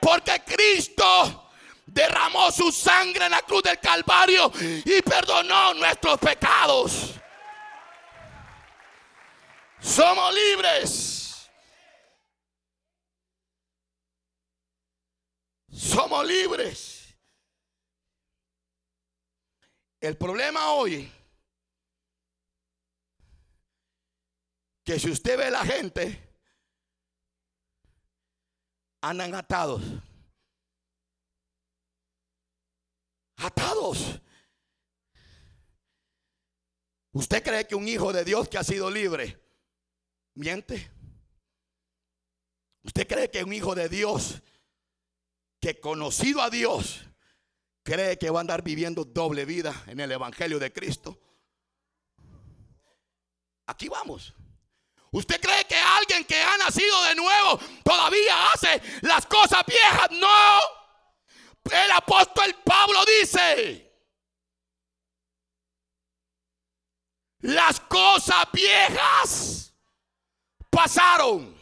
porque 0.00 0.42
Cristo 0.44 1.50
derramó 1.86 2.50
su 2.50 2.72
sangre 2.72 3.26
en 3.26 3.30
la 3.32 3.42
cruz 3.42 3.62
del 3.62 3.78
Calvario 3.78 4.50
y 4.60 5.02
perdonó 5.02 5.74
nuestros 5.74 6.18
pecados. 6.18 7.14
Somos 9.80 10.34
libres. 10.34 11.50
Somos 15.70 16.26
libres. 16.26 17.14
El 20.00 20.16
problema 20.16 20.72
hoy, 20.72 21.10
que 24.84 24.98
si 24.98 25.10
usted 25.10 25.38
ve 25.38 25.50
la 25.50 25.64
gente, 25.64 26.33
andan 29.08 29.34
atados. 29.34 29.82
Atados. 33.36 34.20
¿Usted 37.12 37.42
cree 37.42 37.66
que 37.66 37.74
un 37.74 37.86
hijo 37.86 38.12
de 38.12 38.24
Dios 38.24 38.48
que 38.48 38.58
ha 38.58 38.64
sido 38.64 38.90
libre 38.90 39.40
miente? 40.34 40.90
¿Usted 42.82 43.06
cree 43.06 43.30
que 43.30 43.44
un 43.44 43.52
hijo 43.52 43.74
de 43.74 43.88
Dios 43.88 44.42
que 45.60 45.80
conocido 45.80 46.42
a 46.42 46.50
Dios 46.50 47.06
cree 47.84 48.18
que 48.18 48.30
va 48.30 48.40
a 48.40 48.42
andar 48.42 48.62
viviendo 48.62 49.04
doble 49.04 49.44
vida 49.44 49.84
en 49.86 50.00
el 50.00 50.10
Evangelio 50.10 50.58
de 50.58 50.72
Cristo. 50.72 51.18
Aquí 53.66 53.88
vamos. 53.88 54.34
¿Usted 55.14 55.40
cree 55.40 55.64
que 55.64 55.76
alguien 55.76 56.24
que 56.24 56.42
ha 56.42 56.56
nacido 56.58 57.04
de 57.04 57.14
nuevo 57.14 57.60
todavía 57.84 58.50
hace 58.52 58.82
las 59.02 59.24
cosas 59.26 59.64
viejas? 59.64 60.10
No. 60.10 60.58
El 61.70 61.90
apóstol 61.92 62.52
Pablo 62.64 62.98
dice, 63.20 63.92
las 67.42 67.78
cosas 67.78 68.44
viejas 68.52 69.72
pasaron. 70.68 71.56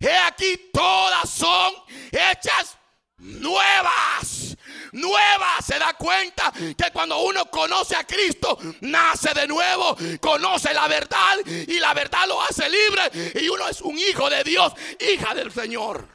He 0.00 0.18
aquí 0.26 0.70
todas 0.72 1.30
son 1.30 1.72
hechas 2.10 2.76
nuevas 3.20 4.50
nueva. 4.92 5.60
Se 5.64 5.78
da 5.78 5.94
cuenta 5.94 6.52
que 6.52 6.90
cuando 6.92 7.22
uno 7.22 7.46
conoce 7.46 7.96
a 7.96 8.04
Cristo, 8.04 8.58
nace 8.80 9.32
de 9.34 9.46
nuevo, 9.46 9.96
conoce 10.20 10.72
la 10.74 10.88
verdad 10.88 11.38
y 11.46 11.78
la 11.78 11.94
verdad 11.94 12.26
lo 12.26 12.42
hace 12.42 12.68
libre 12.68 13.32
y 13.40 13.48
uno 13.48 13.68
es 13.68 13.80
un 13.80 13.98
hijo 13.98 14.28
de 14.30 14.44
Dios, 14.44 14.72
hija 15.00 15.34
del 15.34 15.52
Señor. 15.52 16.06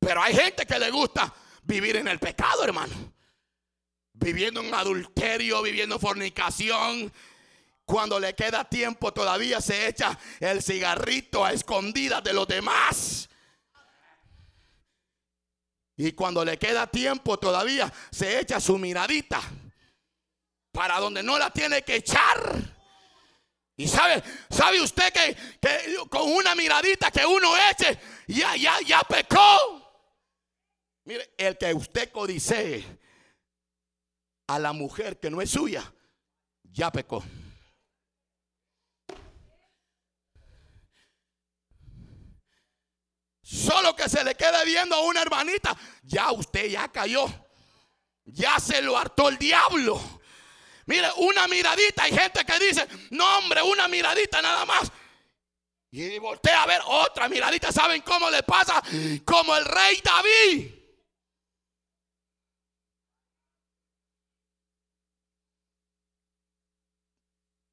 Pero 0.00 0.22
hay 0.22 0.34
gente 0.34 0.66
que 0.66 0.78
le 0.78 0.90
gusta 0.90 1.32
vivir 1.62 1.96
en 1.96 2.08
el 2.08 2.18
pecado, 2.18 2.62
hermano. 2.62 2.92
Viviendo 4.12 4.60
en 4.60 4.72
adulterio, 4.72 5.62
viviendo 5.62 5.94
en 5.96 6.00
fornicación, 6.00 7.12
cuando 7.84 8.18
le 8.18 8.34
queda 8.34 8.64
tiempo 8.64 9.12
todavía 9.12 9.60
se 9.60 9.88
echa 9.88 10.18
el 10.40 10.62
cigarrito 10.62 11.44
a 11.44 11.52
escondidas 11.52 12.24
de 12.24 12.32
los 12.32 12.48
demás. 12.48 13.28
Y 15.96 16.12
cuando 16.12 16.44
le 16.44 16.58
queda 16.58 16.86
tiempo 16.86 17.38
todavía 17.38 17.92
se 18.10 18.40
echa 18.40 18.58
su 18.60 18.78
miradita 18.78 19.40
para 20.72 20.98
donde 20.98 21.22
no 21.22 21.38
la 21.38 21.50
tiene 21.50 21.82
que 21.82 21.96
echar. 21.96 22.74
Y 23.76 23.88
sabe, 23.88 24.22
sabe 24.50 24.80
usted 24.80 25.12
que, 25.12 25.36
que 25.60 25.96
con 26.08 26.30
una 26.32 26.54
miradita 26.54 27.10
que 27.10 27.26
uno 27.26 27.54
eche, 27.70 27.98
ya, 28.28 28.56
ya, 28.56 28.76
ya 28.86 29.00
pecó. 29.02 29.84
Mire, 31.04 31.34
el 31.36 31.58
que 31.58 31.74
usted 31.74 32.10
codicee 32.10 32.84
a 34.46 34.58
la 34.58 34.72
mujer 34.72 35.18
que 35.18 35.30
no 35.30 35.42
es 35.42 35.50
suya, 35.50 35.92
ya 36.62 36.90
pecó. 36.90 37.22
Solo 43.44 43.94
que 43.94 44.08
se 44.08 44.24
le 44.24 44.34
quede 44.34 44.64
viendo 44.64 44.96
a 44.96 45.00
una 45.00 45.20
hermanita, 45.20 45.76
ya 46.02 46.32
usted 46.32 46.64
ya 46.66 46.88
cayó. 46.88 47.26
Ya 48.24 48.58
se 48.58 48.80
lo 48.80 48.96
hartó 48.96 49.28
el 49.28 49.36
diablo. 49.36 50.00
Mire, 50.86 51.08
una 51.18 51.46
miradita. 51.46 52.04
Hay 52.04 52.12
gente 52.12 52.42
que 52.42 52.58
dice, 52.58 52.88
no 53.10 53.38
hombre, 53.38 53.60
una 53.60 53.86
miradita 53.86 54.40
nada 54.40 54.64
más. 54.64 54.90
Y 55.90 56.18
voltea 56.18 56.62
a 56.62 56.66
ver 56.66 56.80
otra 56.86 57.28
miradita. 57.28 57.70
¿Saben 57.70 58.00
cómo 58.00 58.30
le 58.30 58.42
pasa? 58.44 58.82
Como 59.26 59.54
el 59.54 59.64
rey 59.66 60.00
David. 60.02 60.74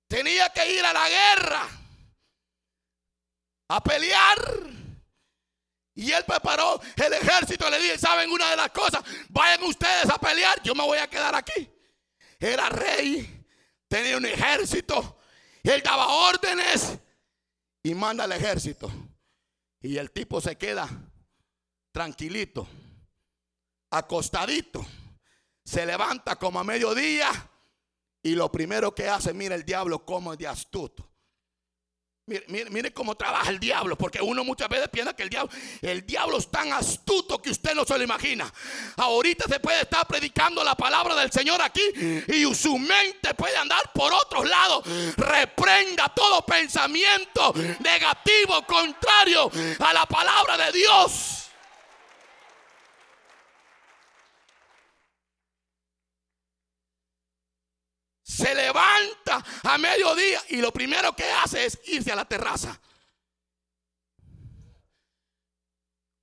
Tenía 0.09 0.49
que 0.49 0.73
ir 0.73 0.85
a 0.85 0.91
la 0.91 1.07
guerra. 1.07 1.69
A 3.69 3.81
pelear. 3.81 4.80
Y 6.01 6.11
él 6.11 6.23
preparó 6.25 6.81
el 6.95 7.13
ejército. 7.13 7.69
Le 7.69 7.79
dije, 7.79 7.97
¿saben 7.99 8.31
una 8.31 8.49
de 8.49 8.55
las 8.55 8.71
cosas? 8.71 9.03
Vayan 9.29 9.63
ustedes 9.63 10.09
a 10.09 10.17
pelear. 10.17 10.61
Yo 10.63 10.73
me 10.73 10.83
voy 10.83 10.97
a 10.97 11.07
quedar 11.07 11.35
aquí. 11.35 11.69
Era 12.39 12.69
rey 12.69 13.41
tenía 13.87 14.17
un 14.17 14.25
ejército. 14.25 15.19
Él 15.61 15.83
daba 15.83 16.07
órdenes 16.07 16.97
y 17.83 17.93
manda 17.93 18.23
al 18.23 18.31
ejército. 18.31 18.89
Y 19.81 19.97
el 19.97 20.09
tipo 20.11 20.41
se 20.41 20.57
queda 20.57 20.89
tranquilito, 21.91 22.67
acostadito. 23.91 24.83
Se 25.63 25.85
levanta 25.85 26.37
como 26.37 26.59
a 26.59 26.63
mediodía 26.63 27.29
y 28.23 28.33
lo 28.33 28.51
primero 28.51 28.95
que 28.95 29.07
hace, 29.07 29.33
mira 29.33 29.53
el 29.53 29.65
diablo 29.65 30.03
como 30.03 30.35
de 30.35 30.47
astuto. 30.47 31.10
Mire, 32.47 32.93
cómo 32.93 33.15
trabaja 33.15 33.49
el 33.49 33.59
diablo, 33.59 33.97
porque 33.97 34.21
uno 34.21 34.43
muchas 34.43 34.69
veces 34.69 34.89
piensa 34.89 35.13
que 35.13 35.23
el 35.23 35.29
diablo, 35.29 35.51
el 35.81 36.05
diablo 36.05 36.37
es 36.37 36.49
tan 36.49 36.71
astuto 36.73 37.41
que 37.41 37.49
usted 37.51 37.73
no 37.73 37.85
se 37.85 37.97
lo 37.97 38.03
imagina. 38.03 38.51
Ahorita 38.97 39.45
se 39.47 39.59
puede 39.59 39.81
estar 39.81 40.05
predicando 40.07 40.63
la 40.63 40.75
palabra 40.75 41.15
del 41.15 41.31
Señor 41.31 41.61
aquí 41.61 41.83
y 42.27 42.55
su 42.55 42.77
mente 42.77 43.33
puede 43.33 43.57
andar 43.57 43.91
por 43.93 44.13
otros 44.13 44.47
lados. 44.49 44.85
Reprenda 45.17 46.09
todo 46.15 46.45
pensamiento 46.45 47.53
negativo, 47.79 48.65
contrario 48.65 49.51
a 49.79 49.93
la 49.93 50.05
palabra 50.05 50.57
de 50.57 50.71
Dios. 50.71 51.50
Se 58.41 58.55
levanta 58.55 59.43
a 59.63 59.77
mediodía 59.77 60.41
y 60.49 60.57
lo 60.57 60.73
primero 60.73 61.15
que 61.15 61.25
hace 61.25 61.65
es 61.65 61.79
irse 61.85 62.11
a 62.11 62.15
la 62.15 62.25
terraza. 62.25 62.79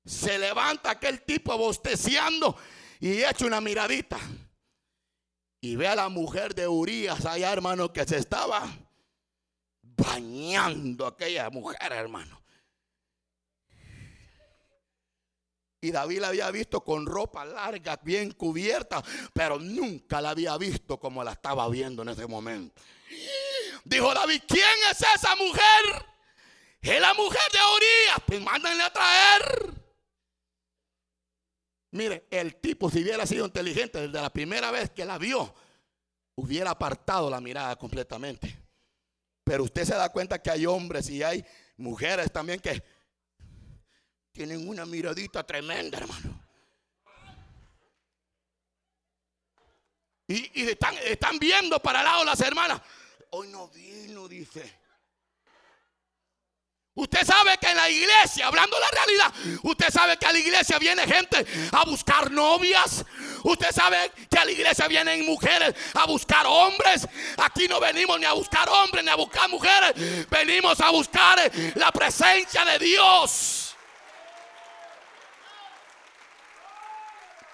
Se 0.05 0.39
levanta 0.39 0.91
aquel 0.91 1.23
tipo 1.23 1.57
bosteciando 1.57 2.57
y 2.99 3.23
echa 3.23 3.47
una 3.47 3.61
miradita. 3.61 4.19
Y 5.61 5.77
ve 5.77 5.89
a 5.89 5.95
la 5.95 6.09
mujer 6.09 6.55
de 6.55 6.67
Urias 6.67 7.25
allá, 7.27 7.53
hermano, 7.53 7.93
que 7.93 8.05
se 8.05 8.17
estaba 8.17 8.67
bañando 9.83 11.07
aquella 11.07 11.51
mujer, 11.51 11.93
hermano. 11.93 12.38
Y 15.81 15.93
David 15.93 16.21
la 16.21 16.29
había 16.29 16.51
visto 16.51 16.83
con 16.83 17.07
ropa 17.07 17.45
larga, 17.45 17.99
bien 18.03 18.33
cubierta, 18.33 19.03
pero 19.33 19.61
nunca 19.61 20.21
la 20.21 20.31
había 20.31 20.57
visto 20.59 20.99
como 20.99 21.23
la 21.23 21.33
estaba 21.33 21.69
viendo 21.69 22.03
en 22.03 22.09
ese 22.09 22.27
momento. 22.27 22.81
Dijo 23.85 24.13
David, 24.13 24.43
¿quién 24.47 24.65
es 24.91 24.99
esa 25.15 25.37
mujer? 25.37 26.07
Es 26.81 27.01
la 27.01 27.15
mujer 27.15 27.41
de 27.53 27.59
Urias. 27.77 28.25
Pues 28.27 28.41
mándenle 28.41 28.83
a 28.83 28.93
traer. 28.93 29.75
Mire, 31.91 32.27
el 32.31 32.57
tipo, 32.57 32.91
si 32.91 33.03
hubiera 33.03 33.25
sido 33.25 33.47
inteligente 33.47 34.01
desde 34.01 34.21
la 34.21 34.31
primera 34.31 34.71
vez 34.71 34.91
que 34.91 35.05
la 35.05 35.17
vio, 35.17 35.55
hubiera 36.35 36.71
apartado 36.71 37.31
la 37.31 37.41
mirada 37.41 37.77
completamente. 37.77 38.59
Pero 39.45 39.65
usted 39.65 39.85
se 39.85 39.95
da 39.95 40.11
cuenta 40.11 40.43
que 40.43 40.51
hay 40.51 40.67
hombres 40.67 41.09
y 41.09 41.23
hay 41.23 41.45
mujeres 41.79 42.31
también 42.31 42.61
que 42.61 42.83
tienen 44.39 44.69
una 44.69 44.87
miradita 44.87 45.45
tremenda, 45.45 45.99
hermano. 45.99 46.41
Y, 50.29 50.63
están, 50.63 51.41
viendo 51.41 51.81
para 51.81 51.99
el 51.99 52.05
lado 52.05 52.25
las 52.25 52.41
hermanas. 52.41 52.81
Hoy 53.31 53.49
no 53.49 53.67
vino, 53.67 54.29
dice. 54.29 54.79
Usted 56.95 57.27
sabe 57.27 57.59
que 57.59 57.69
en 57.69 57.77
la 57.79 57.91
iglesia, 57.91 58.47
hablando 58.47 58.79
la 58.79 58.87
realidad, 58.89 59.61
usted 59.65 59.91
sabe 59.91 60.17
que 60.17 60.27
a 60.27 60.33
la 60.33 60.39
iglesia 60.39 60.79
viene 60.79 61.05
gente 61.05 61.45
a 61.73 61.85
buscar 61.85 62.31
novias. 62.31 63.05
Usted 63.43 63.73
sabe 63.73 64.13
que 64.31 64.39
a 64.39 64.45
la 64.45 64.53
iglesia 64.53 64.87
vienen 64.87 65.27
mujeres 65.27 65.75
a 65.95 66.07
buscar 66.07 66.47
hombres. 66.47 67.09
Aquí 67.39 67.67
no 67.67 67.81
venimos 67.81 68.21
ni 68.21 68.27
a 68.27 68.35
buscar 68.35 68.69
hombres 68.69 69.03
ni 69.03 69.11
a 69.11 69.17
buscar 69.17 69.51
mujeres. 69.51 70.29
Venimos 70.31 70.79
a 70.81 70.91
buscar 70.91 71.51
la 71.75 71.91
presencia 71.91 72.65
de 72.65 72.79
Dios. 72.79 73.68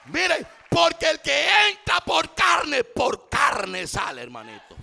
Mire, 0.07 0.47
porque 0.69 1.09
el 1.11 1.21
que 1.21 1.69
entra 1.71 2.01
por 2.01 2.35
carne, 2.35 2.85
por 2.85 3.29
carne 3.29 3.87
sale, 3.87 4.23
hermanito. 4.23 4.77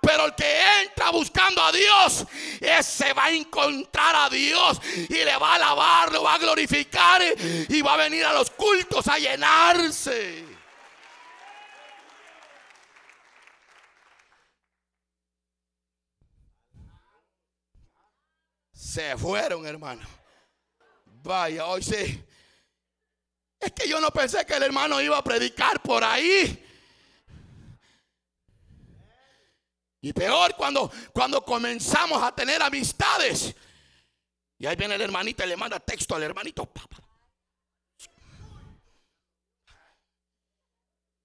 Pero 0.00 0.26
el 0.26 0.34
que 0.34 0.82
entra 0.82 1.10
buscando 1.10 1.62
a 1.62 1.72
Dios, 1.72 2.24
ese 2.60 3.12
va 3.12 3.24
a 3.26 3.30
encontrar 3.30 4.14
a 4.14 4.30
Dios 4.30 4.80
y 5.08 5.24
le 5.24 5.36
va 5.36 5.52
a 5.52 5.54
alabar, 5.56 6.12
lo 6.12 6.22
va 6.22 6.34
a 6.34 6.38
glorificar 6.38 7.20
y 7.68 7.82
va 7.82 7.94
a 7.94 7.96
venir 7.96 8.24
a 8.24 8.32
los 8.32 8.50
cultos 8.50 9.06
a 9.08 9.18
llenarse. 9.18 10.44
Se 18.72 19.16
fueron, 19.18 19.66
hermano. 19.66 20.06
Vaya, 21.04 21.66
hoy 21.66 21.82
sí. 21.82 22.24
Es 23.60 23.72
que 23.72 23.88
yo 23.88 24.00
no 24.00 24.10
pensé 24.10 24.44
que 24.46 24.54
el 24.54 24.62
hermano 24.62 25.00
iba 25.00 25.18
a 25.18 25.24
predicar 25.24 25.80
por 25.82 26.04
ahí. 26.04 26.64
Y 30.00 30.12
peor 30.12 30.54
cuando, 30.56 30.90
cuando 31.12 31.42
comenzamos 31.42 32.22
a 32.22 32.34
tener 32.34 32.62
amistades. 32.62 33.54
Y 34.58 34.66
ahí 34.66 34.76
viene 34.76 34.94
el 34.94 35.00
hermanito 35.00 35.44
y 35.44 35.48
le 35.48 35.56
manda 35.56 35.80
texto 35.80 36.14
al 36.14 36.22
hermanito. 36.22 36.70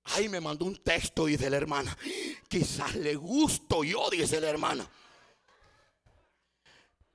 Ahí 0.06 0.28
me 0.28 0.42
mandó 0.42 0.66
un 0.66 0.76
texto, 0.78 1.26
dice 1.26 1.50
la 1.50 1.58
hermana. 1.58 1.98
Quizás 2.48 2.96
le 2.96 3.16
gusto 3.16 3.84
yo, 3.84 4.10
dice 4.10 4.42
la 4.42 4.50
hermana. 4.50 4.88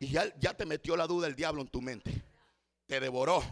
Y 0.00 0.08
ya, 0.08 0.32
ya 0.38 0.54
te 0.54 0.64
metió 0.64 0.96
la 0.96 1.06
duda 1.06 1.26
el 1.26 1.34
diablo 1.34 1.62
en 1.62 1.68
tu 1.68 1.80
mente. 1.80 2.22
Te 2.86 3.00
devoró. 3.00 3.42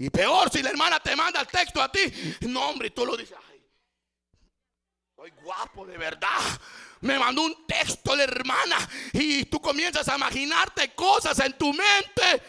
Y 0.00 0.08
peor 0.08 0.50
si 0.50 0.62
la 0.62 0.70
hermana 0.70 0.98
te 0.98 1.14
manda 1.14 1.42
el 1.42 1.46
texto 1.46 1.80
a 1.82 1.92
ti. 1.92 2.00
No, 2.40 2.70
hombre, 2.70 2.88
tú 2.88 3.04
lo 3.04 3.18
dices. 3.18 3.36
Ay, 3.50 3.62
soy 5.14 5.30
guapo 5.42 5.84
de 5.84 5.98
verdad. 5.98 6.40
Me 7.00 7.18
mandó 7.18 7.42
un 7.42 7.66
texto 7.66 8.16
la 8.16 8.24
hermana. 8.24 8.78
Y 9.12 9.44
tú 9.44 9.60
comienzas 9.60 10.08
a 10.08 10.16
imaginarte 10.16 10.94
cosas 10.94 11.38
en 11.40 11.52
tu 11.58 11.66
mente. 11.74 12.42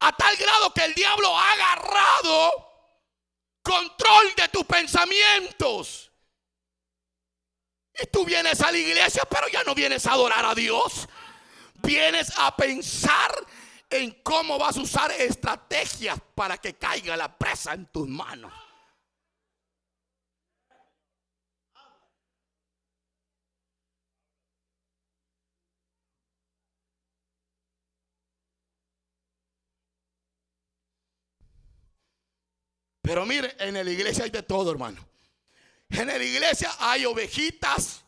A 0.00 0.10
tal 0.10 0.36
grado 0.36 0.74
que 0.74 0.84
el 0.84 0.92
diablo 0.92 1.38
ha 1.38 1.52
agarrado 1.52 2.50
control 3.62 4.34
de 4.36 4.48
tus 4.48 4.64
pensamientos. 4.64 6.10
Y 7.94 8.06
tú 8.08 8.24
vienes 8.24 8.60
a 8.60 8.72
la 8.72 8.78
iglesia, 8.78 9.22
pero 9.30 9.46
ya 9.46 9.62
no 9.62 9.76
vienes 9.76 10.04
a 10.06 10.14
adorar 10.14 10.44
a 10.46 10.54
Dios. 10.56 11.08
Vienes 11.74 12.32
a 12.38 12.56
pensar 12.56 13.32
en 13.92 14.22
cómo 14.22 14.58
vas 14.58 14.76
a 14.76 14.80
usar 14.80 15.10
estrategias 15.12 16.18
para 16.34 16.56
que 16.58 16.74
caiga 16.74 17.16
la 17.16 17.36
presa 17.36 17.74
en 17.74 17.86
tus 17.86 18.08
manos. 18.08 18.52
Pero 33.02 33.26
mire, 33.26 33.54
en 33.58 33.74
la 33.74 33.90
iglesia 33.90 34.24
hay 34.24 34.30
de 34.30 34.42
todo, 34.42 34.70
hermano. 34.70 35.04
En 35.90 36.06
la 36.06 36.22
iglesia 36.22 36.70
hay 36.78 37.04
ovejitas 37.04 38.04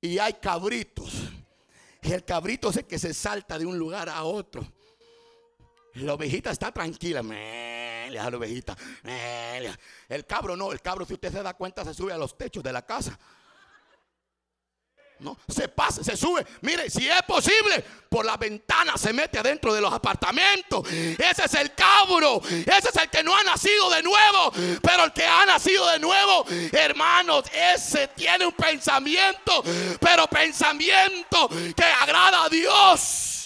y 0.00 0.18
hay 0.18 0.32
cabritos. 0.34 1.12
Y 2.02 2.12
el 2.12 2.24
cabrito 2.24 2.70
es 2.70 2.78
el 2.78 2.86
que 2.86 2.98
se 2.98 3.14
salta 3.14 3.58
de 3.58 3.66
un 3.66 3.78
lugar 3.78 4.08
a 4.08 4.24
otro. 4.24 4.66
La 5.94 6.14
ovejita 6.14 6.50
está 6.50 6.72
tranquila. 6.72 7.22
La 8.10 8.28
ovejita. 8.28 8.76
El 10.08 10.26
cabro 10.26 10.56
no, 10.56 10.72
el 10.72 10.80
cabro, 10.80 11.04
si 11.06 11.14
usted 11.14 11.32
se 11.32 11.42
da 11.42 11.54
cuenta, 11.54 11.84
se 11.84 11.94
sube 11.94 12.12
a 12.12 12.18
los 12.18 12.36
techos 12.36 12.62
de 12.62 12.72
la 12.72 12.82
casa. 12.82 13.18
No, 15.20 15.38
se 15.48 15.68
pasa, 15.68 16.02
se 16.02 16.16
sube. 16.16 16.44
Mire, 16.62 16.90
si 16.90 17.08
es 17.08 17.22
posible, 17.22 17.84
por 18.08 18.26
la 18.26 18.36
ventana 18.36 18.98
se 18.98 19.12
mete 19.12 19.38
adentro 19.38 19.72
de 19.72 19.80
los 19.80 19.92
apartamentos. 19.92 20.86
Ese 20.90 21.44
es 21.44 21.54
el 21.54 21.72
cabro. 21.72 22.42
Ese 22.44 22.88
es 22.88 22.96
el 22.96 23.08
que 23.08 23.22
no 23.22 23.34
ha 23.34 23.44
nacido 23.44 23.90
de 23.90 24.02
nuevo. 24.02 24.52
Pero 24.82 25.04
el 25.04 25.12
que 25.12 25.24
ha 25.24 25.46
nacido 25.46 25.88
de 25.88 26.00
nuevo, 26.00 26.44
hermanos, 26.72 27.44
ese 27.52 28.08
tiene 28.08 28.44
un 28.44 28.52
pensamiento. 28.52 29.62
Pero 30.00 30.26
pensamiento 30.26 31.48
que 31.48 31.84
agrada 31.84 32.44
a 32.44 32.48
Dios. 32.48 33.43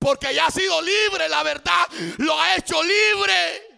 Porque 0.00 0.34
ya 0.34 0.46
ha 0.46 0.50
sido 0.50 0.80
libre, 0.80 1.28
la 1.28 1.42
verdad 1.42 1.86
lo 2.16 2.40
ha 2.40 2.56
hecho 2.56 2.82
libre. 2.82 3.68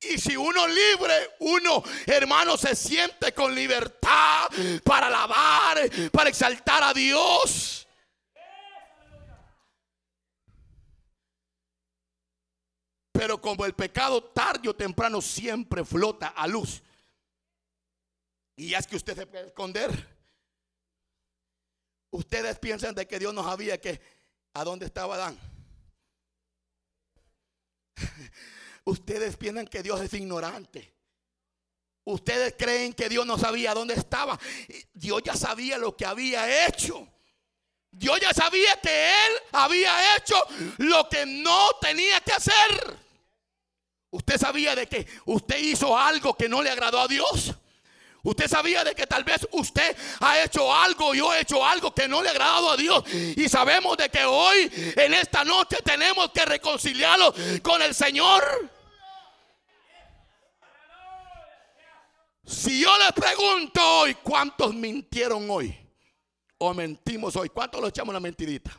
Y 0.00 0.18
si 0.18 0.36
uno 0.36 0.66
libre, 0.66 1.30
uno, 1.38 1.82
hermano, 2.06 2.56
se 2.56 2.74
siente 2.74 3.32
con 3.32 3.54
libertad 3.54 4.48
para 4.84 5.06
alabar, 5.06 5.78
para 6.10 6.28
exaltar 6.28 6.82
a 6.82 6.92
Dios. 6.92 7.86
Pero 13.12 13.40
como 13.40 13.64
el 13.64 13.74
pecado 13.74 14.24
tarde 14.24 14.68
o 14.68 14.74
temprano 14.74 15.22
siempre 15.22 15.84
flota 15.84 16.28
a 16.36 16.48
luz. 16.48 16.82
Y 18.56 18.74
es 18.74 18.88
que 18.88 18.96
usted 18.96 19.14
se 19.14 19.26
puede 19.26 19.46
esconder. 19.46 20.16
Ustedes 22.10 22.58
piensan 22.58 22.94
de 22.94 23.06
que 23.06 23.20
Dios 23.20 23.32
no 23.32 23.44
sabía 23.44 23.80
que 23.80 24.15
a 24.56 24.64
dónde 24.64 24.86
estaba 24.86 25.16
Adán. 25.16 25.38
Ustedes 28.84 29.36
piensan 29.36 29.66
que 29.66 29.82
Dios 29.82 30.00
es 30.00 30.14
ignorante. 30.14 30.94
Ustedes 32.04 32.54
creen 32.56 32.94
que 32.94 33.08
Dios 33.08 33.26
no 33.26 33.36
sabía 33.36 33.74
dónde 33.74 33.94
estaba. 33.94 34.38
Dios 34.94 35.22
ya 35.24 35.36
sabía 35.36 35.76
lo 35.76 35.94
que 35.94 36.06
había 36.06 36.66
hecho. 36.66 37.06
Dios 37.90 38.18
ya 38.20 38.32
sabía 38.32 38.80
que 38.80 39.08
Él 39.08 39.32
había 39.52 40.16
hecho 40.16 40.36
lo 40.78 41.06
que 41.08 41.26
no 41.26 41.70
tenía 41.80 42.20
que 42.20 42.32
hacer. 42.32 42.98
Usted 44.10 44.38
sabía 44.38 44.74
de 44.74 44.86
que 44.86 45.06
usted 45.26 45.58
hizo 45.58 45.98
algo 45.98 46.34
que 46.34 46.48
no 46.48 46.62
le 46.62 46.70
agradó 46.70 47.00
a 47.00 47.08
Dios. 47.08 47.54
Usted 48.26 48.48
sabía 48.48 48.82
de 48.82 48.92
que 48.92 49.06
tal 49.06 49.22
vez 49.22 49.46
usted 49.52 49.96
ha 50.18 50.42
hecho 50.42 50.74
algo, 50.74 51.14
yo 51.14 51.32
he 51.32 51.42
hecho 51.42 51.64
algo 51.64 51.94
que 51.94 52.08
no 52.08 52.20
le 52.22 52.28
ha 52.28 52.32
agradado 52.32 52.72
a 52.72 52.76
Dios. 52.76 53.04
Y 53.14 53.48
sabemos 53.48 53.96
de 53.96 54.08
que 54.08 54.24
hoy, 54.24 54.68
en 54.96 55.14
esta 55.14 55.44
noche, 55.44 55.76
tenemos 55.84 56.32
que 56.32 56.44
reconciliarlo 56.44 57.32
con 57.62 57.80
el 57.82 57.94
Señor. 57.94 58.68
Si 62.44 62.82
yo 62.82 62.90
le 62.98 63.12
pregunto 63.12 63.80
hoy, 64.00 64.14
¿cuántos 64.16 64.74
mintieron 64.74 65.48
hoy? 65.48 65.78
O 66.58 66.74
mentimos 66.74 67.36
hoy. 67.36 67.48
¿Cuántos 67.50 67.80
lo 67.80 67.86
echamos 67.86 68.12
la 68.12 68.18
mentirita? 68.18 68.72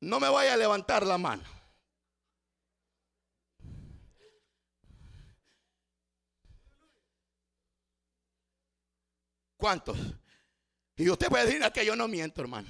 No 0.00 0.18
me 0.18 0.28
vaya 0.28 0.54
a 0.54 0.56
levantar 0.56 1.06
la 1.06 1.16
mano. 1.16 1.53
¿Cuántos? 9.56 9.96
Y 10.96 11.08
usted 11.08 11.28
puede 11.28 11.46
decir 11.46 11.72
que 11.72 11.84
yo 11.84 11.96
no 11.96 12.06
miento, 12.08 12.40
hermano. 12.40 12.68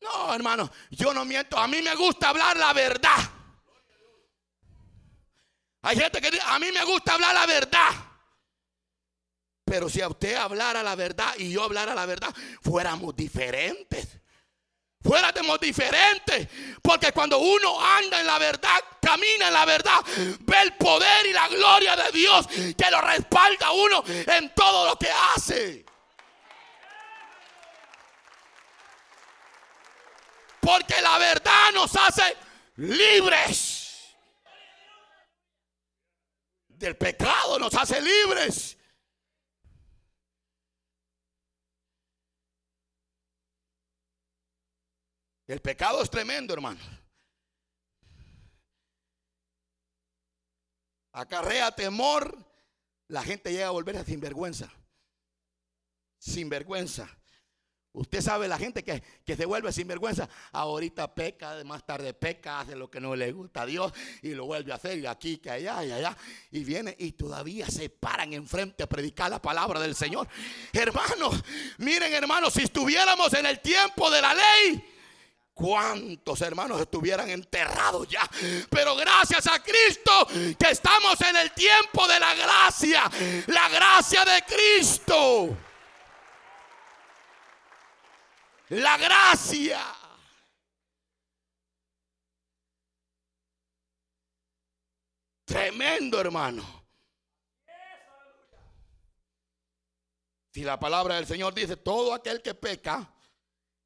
No, 0.00 0.34
hermano, 0.34 0.70
yo 0.90 1.12
no 1.12 1.24
miento. 1.24 1.58
A 1.58 1.66
mí 1.66 1.82
me 1.82 1.94
gusta 1.94 2.28
hablar 2.30 2.56
la 2.56 2.72
verdad. 2.72 3.16
Hay 5.82 5.96
gente 5.96 6.20
que 6.20 6.30
dice, 6.30 6.42
a 6.46 6.58
mí 6.58 6.66
me 6.72 6.84
gusta 6.84 7.14
hablar 7.14 7.34
la 7.34 7.46
verdad. 7.46 7.90
Pero 9.64 9.88
si 9.88 10.00
a 10.00 10.08
usted 10.08 10.34
hablara 10.34 10.82
la 10.82 10.94
verdad 10.94 11.34
y 11.38 11.50
yo 11.50 11.62
hablara 11.62 11.94
la 11.94 12.06
verdad, 12.06 12.34
fuéramos 12.62 13.14
diferentes. 13.14 14.17
Fuéramos 15.02 15.60
diferentes. 15.60 16.48
Porque 16.82 17.12
cuando 17.12 17.38
uno 17.38 17.80
anda 17.80 18.20
en 18.20 18.26
la 18.26 18.38
verdad, 18.38 18.78
camina 19.00 19.48
en 19.48 19.54
la 19.54 19.64
verdad, 19.64 20.00
ve 20.40 20.62
el 20.62 20.74
poder 20.74 21.26
y 21.26 21.32
la 21.32 21.48
gloria 21.48 21.96
de 21.96 22.12
Dios 22.12 22.46
que 22.46 22.90
lo 22.90 23.00
respalda 23.00 23.68
a 23.68 23.72
uno 23.72 24.02
en 24.06 24.54
todo 24.54 24.88
lo 24.88 24.98
que 24.98 25.10
hace. 25.10 25.84
Porque 30.60 31.00
la 31.00 31.18
verdad 31.18 31.72
nos 31.72 31.94
hace 31.96 32.36
libres. 32.76 34.14
Del 36.68 36.96
pecado 36.96 37.58
nos 37.58 37.74
hace 37.74 38.00
libres. 38.00 38.77
El 45.48 45.60
pecado 45.60 46.02
es 46.02 46.10
tremendo, 46.10 46.52
hermano. 46.52 46.78
Acarrea 51.12 51.74
temor, 51.74 52.36
la 53.08 53.22
gente 53.22 53.50
llega 53.50 53.68
a 53.68 53.70
volverse 53.70 54.04
sin 54.04 54.20
vergüenza. 54.20 54.70
Sin 56.18 56.50
vergüenza. 56.50 57.08
Usted 57.92 58.20
sabe 58.20 58.46
la 58.46 58.58
gente 58.58 58.84
que, 58.84 59.02
se 59.24 59.46
vuelve 59.46 59.72
sin 59.72 59.88
vergüenza. 59.88 60.28
Ahorita 60.52 61.14
peca, 61.14 61.64
más 61.64 61.84
tarde 61.86 62.12
peca, 62.12 62.60
hace 62.60 62.76
lo 62.76 62.90
que 62.90 63.00
no 63.00 63.16
le 63.16 63.32
gusta 63.32 63.62
a 63.62 63.66
Dios 63.66 63.90
y 64.20 64.34
lo 64.34 64.44
vuelve 64.44 64.70
a 64.72 64.74
hacer 64.74 64.98
y 64.98 65.06
aquí, 65.06 65.38
que 65.38 65.50
allá 65.50 65.82
y 65.82 65.92
allá. 65.92 66.14
Y 66.50 66.62
viene 66.62 66.94
y 66.98 67.12
todavía 67.12 67.66
se 67.70 67.88
paran 67.88 68.34
enfrente 68.34 68.82
a 68.82 68.86
predicar 68.86 69.30
la 69.30 69.40
palabra 69.40 69.80
del 69.80 69.94
Señor. 69.94 70.28
Hermanos, 70.74 71.42
miren 71.78 72.12
hermanos, 72.12 72.52
si 72.52 72.64
estuviéramos 72.64 73.32
en 73.32 73.46
el 73.46 73.60
tiempo 73.60 74.10
de 74.10 74.20
la 74.20 74.34
ley, 74.34 74.97
cuántos 75.58 76.40
hermanos 76.40 76.80
estuvieran 76.80 77.28
enterrados 77.28 78.06
ya. 78.08 78.20
Pero 78.70 78.94
gracias 78.94 79.46
a 79.48 79.60
Cristo 79.60 80.26
que 80.56 80.70
estamos 80.70 81.20
en 81.20 81.36
el 81.36 81.50
tiempo 81.50 82.06
de 82.06 82.20
la 82.20 82.34
gracia. 82.34 83.10
La 83.48 83.68
gracia 83.68 84.24
de 84.24 84.42
Cristo. 84.46 85.56
La 88.68 88.96
gracia. 88.98 89.80
Tremendo 95.44 96.20
hermano. 96.20 96.78
Si 100.52 100.62
la 100.62 100.78
palabra 100.78 101.16
del 101.16 101.26
Señor 101.26 101.54
dice, 101.54 101.76
todo 101.76 102.14
aquel 102.14 102.42
que 102.42 102.54
peca, 102.54 103.12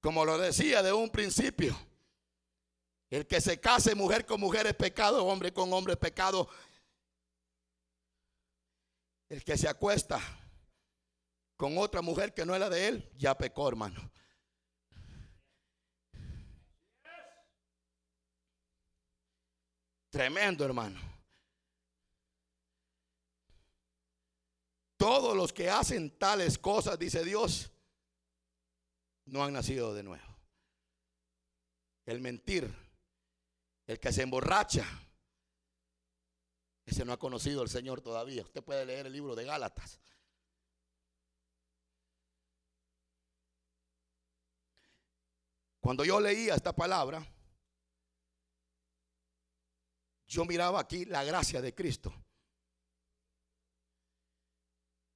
Como 0.00 0.24
lo 0.24 0.38
decía 0.38 0.82
de 0.82 0.92
un 0.92 1.10
principio. 1.10 1.76
El 3.08 3.26
que 3.26 3.40
se 3.40 3.60
case 3.60 3.94
mujer 3.94 4.26
con 4.26 4.40
mujer 4.40 4.66
es 4.66 4.74
pecado, 4.74 5.24
hombre 5.24 5.52
con 5.52 5.72
hombre 5.72 5.94
es 5.94 5.98
pecado, 5.98 6.48
el 9.28 9.44
que 9.44 9.56
se 9.56 9.68
acuesta 9.68 10.20
con 11.56 11.78
otra 11.78 12.02
mujer 12.02 12.34
que 12.34 12.44
no 12.44 12.54
es 12.54 12.60
la 12.60 12.68
de 12.68 12.88
él, 12.88 13.12
ya 13.16 13.36
pecó, 13.36 13.68
hermano. 13.68 14.10
Tremendo, 20.10 20.64
hermano. 20.64 20.98
Todos 24.96 25.36
los 25.36 25.52
que 25.52 25.68
hacen 25.68 26.18
tales 26.18 26.58
cosas, 26.58 26.98
dice 26.98 27.22
Dios, 27.22 27.70
no 29.26 29.44
han 29.44 29.52
nacido 29.52 29.92
de 29.94 30.02
nuevo. 30.02 30.24
El 32.06 32.20
mentir, 32.20 32.72
el 33.86 34.00
que 34.00 34.12
se 34.12 34.22
emborracha, 34.22 34.86
ese 36.86 37.04
no 37.04 37.12
ha 37.12 37.18
conocido 37.18 37.62
al 37.62 37.68
Señor 37.68 38.00
todavía. 38.00 38.42
Usted 38.42 38.62
puede 38.62 38.86
leer 38.86 39.06
el 39.06 39.12
libro 39.12 39.34
de 39.34 39.44
Gálatas. 39.44 40.00
Cuando 45.80 46.04
yo 46.04 46.20
leía 46.20 46.54
esta 46.54 46.74
palabra, 46.74 47.26
yo 50.28 50.44
miraba 50.44 50.80
aquí 50.80 51.04
la 51.04 51.24
gracia 51.24 51.60
de 51.60 51.74
Cristo. 51.74 52.14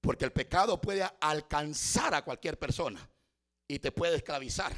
Porque 0.01 0.25
el 0.25 0.33
pecado 0.33 0.81
puede 0.81 1.09
alcanzar 1.21 2.15
a 2.15 2.25
cualquier 2.25 2.59
persona 2.59 3.09
y 3.69 3.79
te 3.79 3.93
puede 3.93 4.17
esclavizar. 4.17 4.73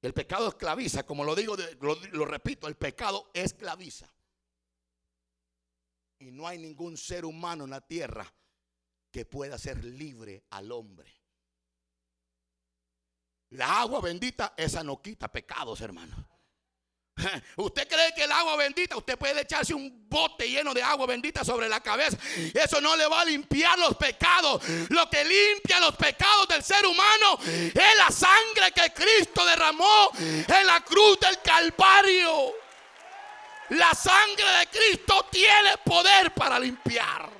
El 0.00 0.14
pecado 0.14 0.48
esclaviza, 0.48 1.04
como 1.04 1.24
lo 1.24 1.34
digo, 1.34 1.56
lo, 1.80 1.94
lo 1.94 2.24
repito, 2.24 2.68
el 2.68 2.76
pecado 2.76 3.30
esclaviza. 3.34 4.15
Y 6.18 6.30
no 6.30 6.46
hay 6.46 6.58
ningún 6.58 6.96
ser 6.96 7.24
humano 7.24 7.64
en 7.64 7.70
la 7.70 7.80
tierra 7.80 8.32
que 9.10 9.24
pueda 9.24 9.58
ser 9.58 9.84
libre 9.84 10.44
al 10.50 10.72
hombre. 10.72 11.14
La 13.50 13.80
agua 13.80 14.00
bendita, 14.00 14.54
esa 14.56 14.82
no 14.82 15.00
quita 15.00 15.30
pecados, 15.30 15.80
hermano. 15.80 16.36
Usted 17.56 17.88
cree 17.88 18.14
que 18.14 18.24
el 18.24 18.32
agua 18.32 18.56
bendita, 18.56 18.96
usted 18.96 19.16
puede 19.16 19.40
echarse 19.40 19.72
un 19.72 20.06
bote 20.08 20.48
lleno 20.48 20.74
de 20.74 20.82
agua 20.82 21.06
bendita 21.06 21.44
sobre 21.44 21.68
la 21.68 21.80
cabeza. 21.80 22.18
Eso 22.52 22.80
no 22.80 22.94
le 22.94 23.06
va 23.06 23.22
a 23.22 23.24
limpiar 23.24 23.78
los 23.78 23.96
pecados. 23.96 24.62
Lo 24.90 25.08
que 25.08 25.24
limpia 25.24 25.80
los 25.80 25.96
pecados 25.96 26.48
del 26.48 26.62
ser 26.62 26.84
humano 26.84 27.38
es 27.42 27.96
la 27.96 28.10
sangre 28.10 28.72
que 28.74 28.92
Cristo 28.92 29.44
derramó 29.46 30.10
en 30.18 30.66
la 30.66 30.82
cruz 30.84 31.18
del 31.20 31.40
Calvario. 31.40 32.52
La 33.70 33.92
sangre 33.94 34.46
de 34.60 34.66
Cristo 34.68 35.26
tiene 35.30 35.78
poder 35.84 36.32
para 36.32 36.58
limpiar. 36.58 37.30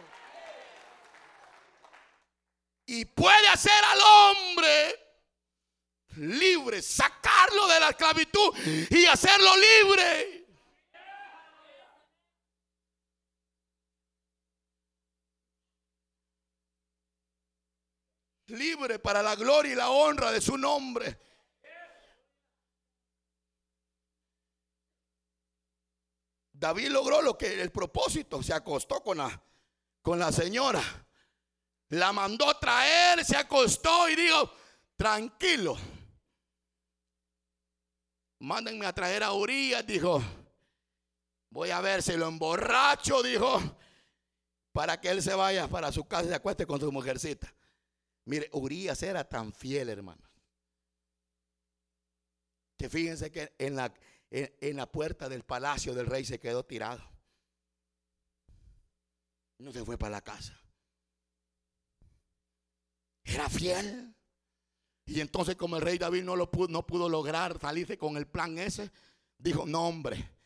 Y 2.86 3.04
puede 3.04 3.48
hacer 3.48 3.84
al 3.84 4.00
hombre 4.00 5.06
libre, 6.16 6.82
sacarlo 6.82 7.66
de 7.68 7.80
la 7.80 7.90
esclavitud 7.90 8.56
y 8.90 9.06
hacerlo 9.06 9.50
libre. 9.56 10.46
Libre 18.48 19.00
para 19.00 19.22
la 19.22 19.34
gloria 19.34 19.72
y 19.72 19.74
la 19.74 19.90
honra 19.90 20.30
de 20.30 20.40
su 20.40 20.56
nombre. 20.56 21.25
David 26.58 26.88
logró 26.88 27.20
lo 27.20 27.36
que 27.36 27.60
el 27.60 27.70
propósito, 27.70 28.42
se 28.42 28.54
acostó 28.54 29.02
con 29.02 29.18
la, 29.18 29.42
con 30.00 30.18
la 30.18 30.32
señora. 30.32 30.82
La 31.90 32.12
mandó 32.12 32.58
traer, 32.58 33.24
se 33.24 33.36
acostó 33.36 34.08
y 34.08 34.16
dijo, 34.16 34.50
tranquilo, 34.96 35.76
mándenme 38.38 38.86
a 38.86 38.92
traer 38.92 39.22
a 39.22 39.32
Urias, 39.32 39.86
dijo. 39.86 40.22
Voy 41.50 41.70
a 41.70 41.80
ver 41.80 42.02
si 42.02 42.16
lo 42.16 42.26
emborracho, 42.26 43.22
dijo, 43.22 43.60
para 44.72 45.00
que 45.00 45.10
él 45.10 45.22
se 45.22 45.34
vaya 45.34 45.68
para 45.68 45.92
su 45.92 46.06
casa 46.06 46.24
y 46.24 46.28
se 46.28 46.34
acueste 46.34 46.66
con 46.66 46.80
su 46.80 46.90
mujercita. 46.90 47.52
Mire, 48.24 48.48
Urias 48.52 49.02
era 49.02 49.24
tan 49.24 49.52
fiel, 49.52 49.88
hermano. 49.88 50.22
Que 52.76 52.90
fíjense 52.90 53.30
que 53.30 53.54
en 53.58 53.76
la, 53.76 53.94
en, 54.30 54.76
la 54.76 54.90
puerta 54.90 55.28
del 55.28 55.44
palacio 55.44 55.94
del 55.94 56.06
rey 56.06 56.24
se 56.24 56.40
quedó 56.40 56.64
tirado. 56.64 57.02
No 59.58 59.72
se 59.72 59.84
fue 59.84 59.96
para 59.96 60.10
la 60.10 60.20
casa. 60.20 60.58
Era 63.24 63.48
fiel. 63.48 64.14
Y 65.06 65.20
entonces 65.20 65.56
como 65.56 65.76
el 65.76 65.82
rey 65.82 65.98
David 65.98 66.24
no, 66.24 66.36
lo 66.36 66.50
pudo, 66.50 66.68
no 66.68 66.86
pudo 66.86 67.08
lograr 67.08 67.58
salirse 67.60 67.96
con 67.96 68.16
el 68.16 68.26
plan 68.26 68.58
ese, 68.58 68.90
dijo, 69.38 69.64
no 69.64 69.86
hombre, 69.86 70.36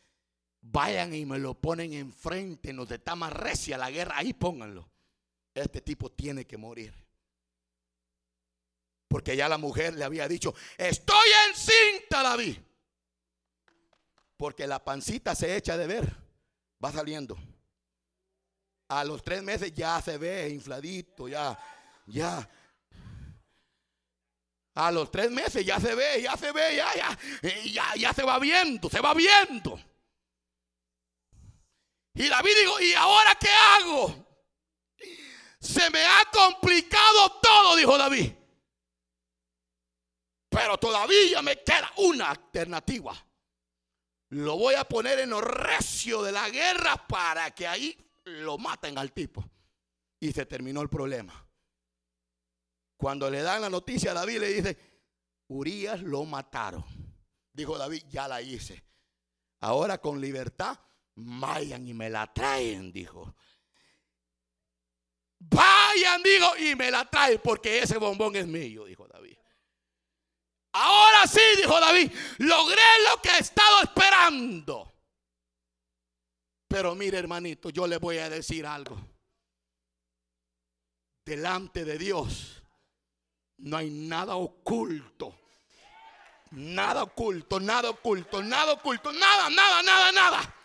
vayan 0.61 1.13
y 1.15 1.25
me 1.25 1.39
lo 1.39 1.55
ponen 1.55 1.93
enfrente, 1.93 2.71
nos 2.71 2.91
está 2.91 3.15
más 3.15 3.33
recia 3.33 3.77
la 3.77 3.89
guerra, 3.89 4.17
ahí 4.17 4.33
pónganlo. 4.33 4.87
Este 5.53 5.81
tipo 5.81 6.11
tiene 6.11 6.45
que 6.45 6.57
morir. 6.57 6.93
Porque 9.07 9.35
ya 9.35 9.49
la 9.49 9.57
mujer 9.57 9.95
le 9.95 10.05
había 10.05 10.27
dicho, 10.27 10.53
estoy 10.77 11.27
encinta 11.49 12.23
David. 12.23 12.57
Porque 14.41 14.65
la 14.65 14.83
pancita 14.83 15.35
se 15.35 15.55
echa 15.55 15.77
de 15.77 15.85
ver, 15.85 16.17
va 16.83 16.91
saliendo. 16.91 17.37
A 18.87 19.03
los 19.03 19.21
tres 19.21 19.43
meses 19.43 19.71
ya 19.71 20.01
se 20.01 20.17
ve 20.17 20.49
infladito, 20.49 21.27
ya, 21.27 21.55
ya 22.07 22.49
a 24.73 24.91
los 24.91 25.11
tres 25.11 25.29
meses 25.29 25.63
ya 25.63 25.79
se 25.79 25.93
ve, 25.93 26.23
ya 26.23 26.35
se 26.37 26.51
ve, 26.51 26.75
ya, 26.75 26.91
ya, 26.95 27.19
ya, 27.65 27.95
ya 27.95 28.13
se 28.13 28.23
va 28.23 28.39
viendo, 28.39 28.89
se 28.89 28.99
va 28.99 29.13
viendo. 29.13 29.79
Y 32.15 32.27
David 32.27 32.51
dijo, 32.61 32.81
¿y 32.81 32.93
ahora 32.95 33.35
qué 33.35 33.49
hago? 33.51 34.41
Se 35.59 35.87
me 35.91 36.03
ha 36.03 36.25
complicado 36.33 37.39
todo, 37.43 37.75
dijo 37.75 37.95
David. 37.95 38.31
Pero 40.49 40.79
todavía 40.79 41.43
me 41.43 41.61
queda 41.61 41.93
una 41.97 42.31
alternativa. 42.31 43.23
Lo 44.31 44.57
voy 44.57 44.75
a 44.75 44.85
poner 44.85 45.19
en 45.19 45.29
los 45.29 45.43
recio 45.43 46.23
de 46.23 46.31
la 46.31 46.49
guerra 46.49 46.95
para 47.07 47.51
que 47.51 47.67
ahí 47.67 47.97
lo 48.23 48.57
maten 48.57 48.97
al 48.97 49.11
tipo. 49.11 49.43
Y 50.21 50.31
se 50.31 50.45
terminó 50.45 50.81
el 50.81 50.89
problema. 50.89 51.45
Cuando 52.95 53.29
le 53.29 53.41
dan 53.41 53.61
la 53.61 53.69
noticia 53.69 54.11
a 54.11 54.13
David, 54.13 54.39
le 54.39 54.53
dice, 54.53 54.77
Urias 55.49 56.01
lo 56.01 56.23
mataron. 56.23 56.85
Dijo 57.51 57.77
David, 57.77 58.03
ya 58.09 58.29
la 58.29 58.41
hice. 58.41 58.81
Ahora 59.59 59.97
con 59.97 60.21
libertad, 60.21 60.79
vayan 61.15 61.85
y 61.85 61.93
me 61.93 62.09
la 62.09 62.31
traen, 62.33 62.93
dijo. 62.93 63.35
Vayan, 65.39 66.23
dijo, 66.23 66.55
y 66.57 66.75
me 66.75 66.89
la 66.89 67.03
traen 67.03 67.41
porque 67.43 67.79
ese 67.79 67.97
bombón 67.97 68.35
es 68.37 68.47
mío, 68.47 68.85
dijo 68.85 69.07
David. 69.09 69.37
Ahora 70.73 71.27
sí, 71.27 71.41
dijo 71.57 71.79
David, 71.79 72.11
logré 72.37 72.81
lo 73.09 73.21
que 73.21 73.29
he 73.29 73.39
estado 73.39 73.81
esperando. 73.83 74.91
Pero 76.67 76.95
mire, 76.95 77.17
hermanito, 77.17 77.69
yo 77.69 77.85
le 77.85 77.97
voy 77.97 78.17
a 78.17 78.29
decir 78.29 78.65
algo. 78.65 78.97
Delante 81.25 81.83
de 81.83 81.97
Dios 81.97 82.63
no 83.57 83.77
hay 83.77 83.89
nada 83.89 84.35
oculto. 84.35 85.37
Nada 86.51 87.03
oculto, 87.03 87.59
nada 87.59 87.89
oculto, 87.89 88.41
nada 88.41 88.73
oculto, 88.73 89.11
nada, 89.13 89.49
nada, 89.49 89.83
nada, 89.83 90.11
nada. 90.11 90.55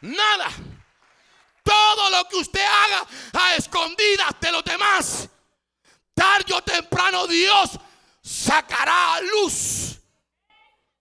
Nada. 0.00 0.48
Todo 1.62 2.10
lo 2.10 2.28
que 2.28 2.36
usted 2.36 2.64
haga 2.64 3.06
a 3.34 3.56
escondidas 3.56 4.34
de 4.40 4.52
los 4.52 4.64
demás, 4.64 5.28
tarde 6.14 6.52
o 6.54 6.62
temprano 6.62 7.26
Dios 7.26 7.78
sacará 8.22 9.16
a 9.16 9.20
luz 9.20 9.98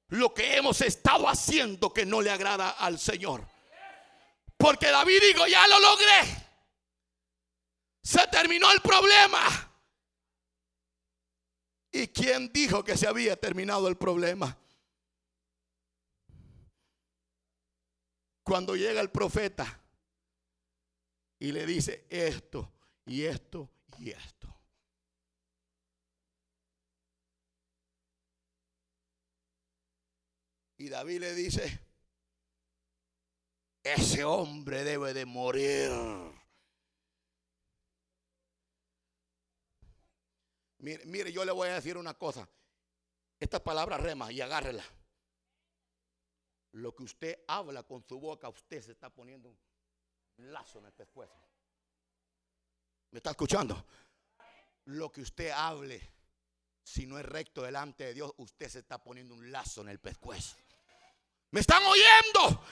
lo 0.10 0.34
que 0.34 0.58
hemos 0.58 0.82
estado 0.82 1.28
haciendo 1.30 1.94
que 1.94 2.06
no 2.06 2.22
le 2.22 2.32
agrada 2.32 2.72
al 2.72 3.00
Señor. 3.00 3.48
Porque 4.58 4.88
David 4.88 5.22
dijo, 5.34 5.48
ya 5.48 5.68
lo 5.68 5.80
logré. 5.80 6.22
Se 8.04 8.28
terminó 8.28 8.72
el 8.72 8.82
problema. 8.82 9.40
¿Y 11.92 12.08
quién 12.08 12.52
dijo 12.52 12.84
que 12.84 12.98
se 12.98 13.08
había 13.08 13.36
terminado 13.36 13.88
el 13.88 13.98
problema? 13.98 14.58
Cuando 18.44 18.76
llega 18.76 19.02
el 19.02 19.12
profeta 19.12 19.82
y 21.40 21.52
le 21.52 21.66
dice 21.66 22.06
esto 22.10 22.72
y 23.06 23.24
esto 23.24 23.70
y 23.98 24.12
esto. 24.12 24.41
Y 30.82 30.90
David 30.90 31.20
le 31.20 31.36
dice, 31.36 31.80
ese 33.84 34.24
hombre 34.24 34.84
debe 34.84 35.14
de 35.14 35.28
morir. 35.28 35.92
Mire, 40.80 41.32
yo 41.32 41.46
le 41.46 41.52
voy 41.52 41.70
a 41.70 41.76
decir 41.76 41.98
una 41.98 42.16
cosa. 42.16 42.50
Esta 43.40 43.64
palabra 43.64 44.00
rema 44.00 44.32
y 44.32 44.42
agárrela. 44.42 44.84
Lo 46.72 46.96
que 46.96 47.04
usted 47.04 47.44
habla 47.48 47.84
con 47.84 48.04
su 48.04 48.20
boca, 48.20 48.50
usted 48.50 48.82
se 48.82 48.94
está 48.94 49.12
poniendo 49.12 49.50
un 49.50 50.52
lazo 50.52 50.80
en 50.80 50.86
el 50.86 50.94
pescuezo. 50.94 51.40
¿Me 53.12 53.20
está 53.20 53.30
escuchando? 53.30 53.86
Lo 54.86 55.12
que 55.12 55.22
usted 55.22 55.52
hable, 55.52 56.02
si 56.82 57.06
no 57.06 57.20
es 57.20 57.26
recto 57.28 57.62
delante 57.62 58.06
de 58.06 58.16
Dios, 58.16 58.34
usted 58.38 58.68
se 58.68 58.80
está 58.80 59.04
poniendo 59.04 59.36
un 59.36 59.52
lazo 59.52 59.82
en 59.82 59.90
el 59.90 60.00
pescuezo. 60.00 60.58
¿Me 61.52 61.60
están 61.60 61.84
oyendo? 61.84 62.64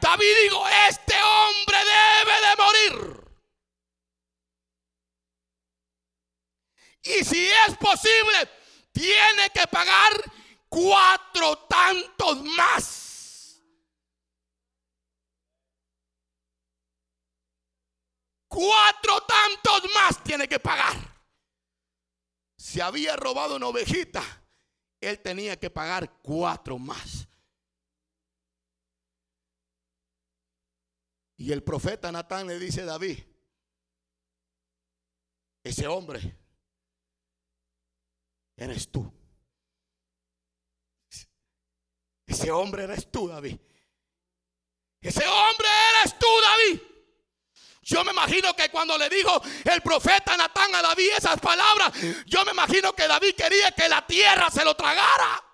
David 0.00 0.34
dijo, 0.42 0.68
este 0.88 1.14
hombre 1.14 1.78
debe 1.78 2.40
de 2.46 2.56
morir. 2.56 3.16
Y 7.02 7.24
si 7.24 7.48
es 7.48 7.76
posible, 7.76 8.50
tiene 8.92 9.48
que 9.54 9.66
pagar 9.68 10.12
cuatro 10.68 11.58
tantos 11.68 12.42
más. 12.42 13.62
Cuatro 18.48 19.20
tantos 19.22 19.90
más 19.94 20.24
tiene 20.24 20.48
que 20.48 20.58
pagar. 20.58 20.96
Si 22.56 22.80
había 22.80 23.14
robado 23.14 23.56
una 23.56 23.68
ovejita, 23.68 24.22
él 25.00 25.20
tenía 25.20 25.56
que 25.56 25.70
pagar 25.70 26.10
cuatro 26.22 26.78
más. 26.78 27.25
Y 31.36 31.52
el 31.52 31.62
profeta 31.62 32.10
Natán 32.10 32.46
le 32.46 32.58
dice 32.58 32.82
a 32.82 32.86
David, 32.86 33.18
ese 35.62 35.86
hombre 35.86 36.38
eres 38.56 38.90
tú. 38.90 39.12
Ese 42.26 42.50
hombre 42.50 42.84
eres 42.84 43.10
tú, 43.10 43.28
David. 43.28 43.56
Ese 45.00 45.26
hombre 45.26 45.68
eres 46.00 46.18
tú, 46.18 46.26
David. 46.42 46.80
Yo 47.82 48.02
me 48.02 48.10
imagino 48.10 48.54
que 48.56 48.68
cuando 48.68 48.98
le 48.98 49.08
dijo 49.08 49.40
el 49.64 49.80
profeta 49.80 50.36
Natán 50.36 50.74
a 50.74 50.82
David 50.82 51.10
esas 51.16 51.38
palabras, 51.38 51.92
yo 52.26 52.44
me 52.44 52.50
imagino 52.50 52.92
que 52.92 53.06
David 53.06 53.36
quería 53.36 53.70
que 53.70 53.88
la 53.88 54.04
tierra 54.04 54.50
se 54.50 54.64
lo 54.64 54.74
tragara. 54.74 55.45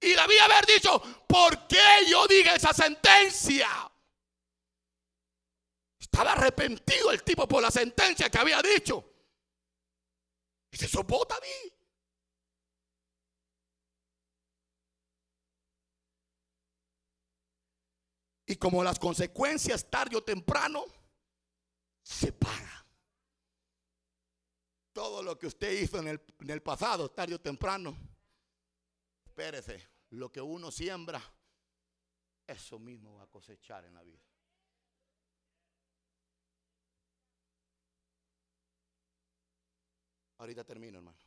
Y 0.00 0.14
David 0.14 0.38
haber 0.38 0.66
dicho, 0.66 1.00
¿por 1.26 1.66
qué 1.66 2.06
yo 2.08 2.26
diga 2.26 2.54
esa 2.54 2.72
sentencia? 2.72 3.68
Estaba 5.98 6.32
arrepentido 6.32 7.10
el 7.10 7.22
tipo 7.22 7.48
por 7.48 7.62
la 7.62 7.70
sentencia 7.70 8.30
que 8.30 8.38
había 8.38 8.62
dicho. 8.62 9.04
Y 10.70 10.76
se 10.76 10.88
sopó 10.88 11.26
David. 11.28 11.72
Y 18.46 18.56
como 18.56 18.82
las 18.82 18.98
consecuencias 18.98 19.90
tarde 19.90 20.16
o 20.16 20.24
temprano 20.24 20.86
se 22.02 22.32
paga. 22.32 22.86
Todo 24.92 25.22
lo 25.22 25.38
que 25.38 25.48
usted 25.48 25.72
hizo 25.72 25.98
en 25.98 26.08
el, 26.08 26.22
en 26.40 26.50
el 26.50 26.62
pasado, 26.62 27.10
tarde 27.10 27.34
o 27.34 27.40
temprano, 27.40 27.96
espérese, 29.38 29.88
lo 30.10 30.32
que 30.32 30.40
uno 30.40 30.72
siembra, 30.72 31.22
eso 32.44 32.78
mismo 32.80 33.14
va 33.14 33.22
a 33.22 33.26
cosechar 33.28 33.84
en 33.84 33.94
la 33.94 34.02
vida. 34.02 34.20
Ahorita 40.38 40.64
termino, 40.64 40.98
hermano. 40.98 41.18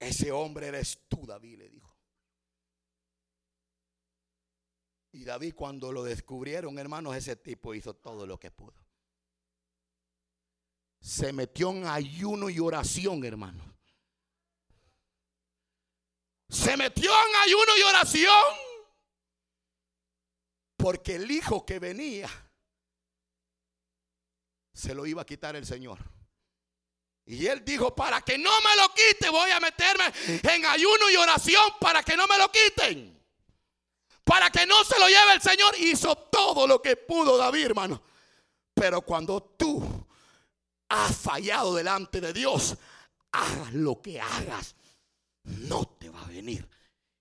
Ese 0.00 0.32
hombre 0.32 0.66
eres 0.66 1.06
tú, 1.08 1.24
David, 1.24 1.58
le 1.58 1.68
dijo. 1.68 1.96
Y 5.12 5.24
David 5.24 5.54
cuando 5.54 5.92
lo 5.92 6.02
descubrieron, 6.02 6.76
hermanos, 6.78 7.14
ese 7.14 7.36
tipo 7.36 7.74
hizo 7.74 7.94
todo 7.94 8.26
lo 8.26 8.38
que 8.38 8.50
pudo. 8.50 8.89
Se 11.00 11.32
metió 11.32 11.70
en 11.70 11.86
ayuno 11.86 12.50
y 12.50 12.58
oración, 12.58 13.24
hermano. 13.24 13.64
Se 16.48 16.76
metió 16.76 17.10
en 17.10 17.36
ayuno 17.36 17.76
y 17.78 17.82
oración. 17.82 18.44
Porque 20.76 21.16
el 21.16 21.30
hijo 21.30 21.64
que 21.64 21.78
venía 21.78 22.28
se 24.72 24.94
lo 24.94 25.06
iba 25.06 25.22
a 25.22 25.26
quitar 25.26 25.56
el 25.56 25.66
Señor. 25.66 25.98
Y 27.26 27.46
él 27.46 27.64
dijo, 27.64 27.94
para 27.94 28.22
que 28.22 28.38
no 28.38 28.50
me 28.62 28.76
lo 28.76 28.88
quite, 28.94 29.30
voy 29.30 29.50
a 29.50 29.60
meterme 29.60 30.04
en 30.26 30.64
ayuno 30.64 31.10
y 31.10 31.16
oración 31.16 31.72
para 31.80 32.02
que 32.02 32.16
no 32.16 32.26
me 32.26 32.38
lo 32.38 32.50
quiten 32.50 33.20
para 34.30 34.48
que 34.48 34.64
no 34.64 34.84
se 34.84 34.96
lo 34.96 35.08
lleve 35.08 35.32
el 35.34 35.42
Señor, 35.42 35.74
hizo 35.80 36.14
todo 36.14 36.64
lo 36.64 36.80
que 36.80 36.94
pudo 36.94 37.36
David, 37.36 37.64
hermano. 37.64 38.00
Pero 38.72 39.02
cuando 39.02 39.42
tú 39.42 39.82
has 40.90 41.16
fallado 41.16 41.74
delante 41.74 42.20
de 42.20 42.32
Dios, 42.32 42.76
hagas 43.32 43.72
lo 43.72 44.02
que 44.02 44.20
hagas, 44.20 44.74
no 45.44 45.86
te 45.98 46.10
va 46.10 46.20
a 46.22 46.26
venir 46.26 46.68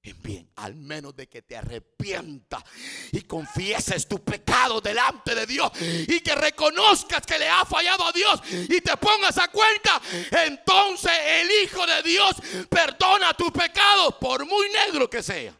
en 0.01 0.21
bien, 0.21 0.51
al 0.55 0.75
menos 0.75 1.15
de 1.15 1.27
que 1.27 1.41
te 1.41 1.57
arrepientas 1.57 2.63
y 3.11 3.21
confieses 3.21 4.07
tu 4.07 4.23
pecado 4.23 4.79
delante 4.79 5.35
de 5.35 5.45
Dios 5.45 5.71
y 5.81 6.21
que 6.21 6.35
reconozcas 6.35 7.25
que 7.25 7.37
le 7.37 7.49
has 7.49 7.67
fallado 7.67 8.05
a 8.05 8.11
Dios 8.11 8.41
y 8.49 8.79
te 8.81 8.95
pongas 8.97 9.37
a 9.37 9.49
cuenta, 9.49 10.01
entonces 10.45 11.11
el 11.25 11.51
Hijo 11.63 11.85
de 11.85 12.01
Dios 12.03 12.35
perdona 12.69 13.33
tu 13.33 13.51
pecado 13.51 14.17
por 14.17 14.45
muy 14.45 14.69
negro 14.69 15.09
que 15.09 15.21
sea. 15.21 15.58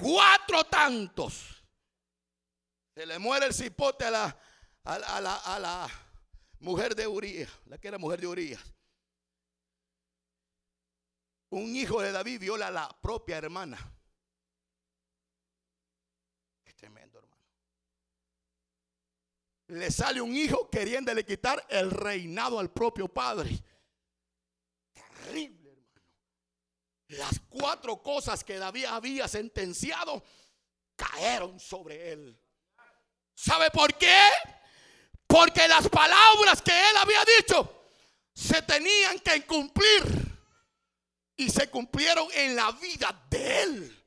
Cuatro 0.00 0.64
tantos. 0.64 1.62
Se 2.94 3.06
le 3.06 3.18
muere 3.18 3.46
el 3.46 3.54
cipote 3.54 4.04
a 4.04 4.10
la, 4.10 4.36
a 4.84 4.94
a 4.94 5.58
la, 5.58 5.88
mujer 6.58 6.94
de 6.94 7.06
Urias, 7.06 7.50
la 7.66 7.78
que 7.78 7.88
era 7.88 7.98
mujer 7.98 8.20
de 8.20 8.26
Urias. 8.26 8.60
Un 11.50 11.74
hijo 11.74 12.00
de 12.00 12.12
David 12.12 12.40
viola 12.40 12.68
a 12.68 12.70
la 12.70 13.00
propia 13.00 13.38
hermana. 13.38 13.78
Qué 16.62 16.72
tremendo, 16.74 17.18
hermano. 17.18 17.42
Le 19.68 19.90
sale 19.90 20.20
un 20.20 20.34
hijo 20.34 20.68
queriéndole 20.68 21.24
quitar 21.24 21.64
el 21.68 21.90
reinado 21.90 22.58
al 22.58 22.70
propio 22.70 23.08
padre. 23.08 23.50
Las 27.10 27.40
cuatro 27.48 28.02
cosas 28.02 28.44
que 28.44 28.58
David 28.58 28.84
había 28.84 29.26
sentenciado 29.26 30.22
cayeron 30.96 31.58
sobre 31.58 32.12
él. 32.12 32.38
¿Sabe 33.34 33.70
por 33.70 33.94
qué? 33.94 34.28
Porque 35.26 35.66
las 35.66 35.88
palabras 35.88 36.60
que 36.62 36.72
él 36.72 36.96
había 36.96 37.24
dicho 37.38 37.86
se 38.34 38.62
tenían 38.62 39.18
que 39.20 39.44
cumplir 39.46 40.02
y 41.36 41.48
se 41.50 41.68
cumplieron 41.68 42.28
en 42.34 42.54
la 42.54 42.70
vida 42.72 43.26
de 43.30 43.62
él. 43.62 44.06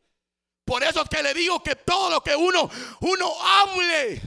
Por 0.63 0.83
eso 0.83 1.01
es 1.01 1.09
que 1.09 1.23
le 1.23 1.33
digo 1.33 1.61
que 1.61 1.75
todo 1.75 2.09
lo 2.09 2.23
que 2.23 2.35
uno 2.35 2.69
uno 3.01 3.33
hable 3.41 4.21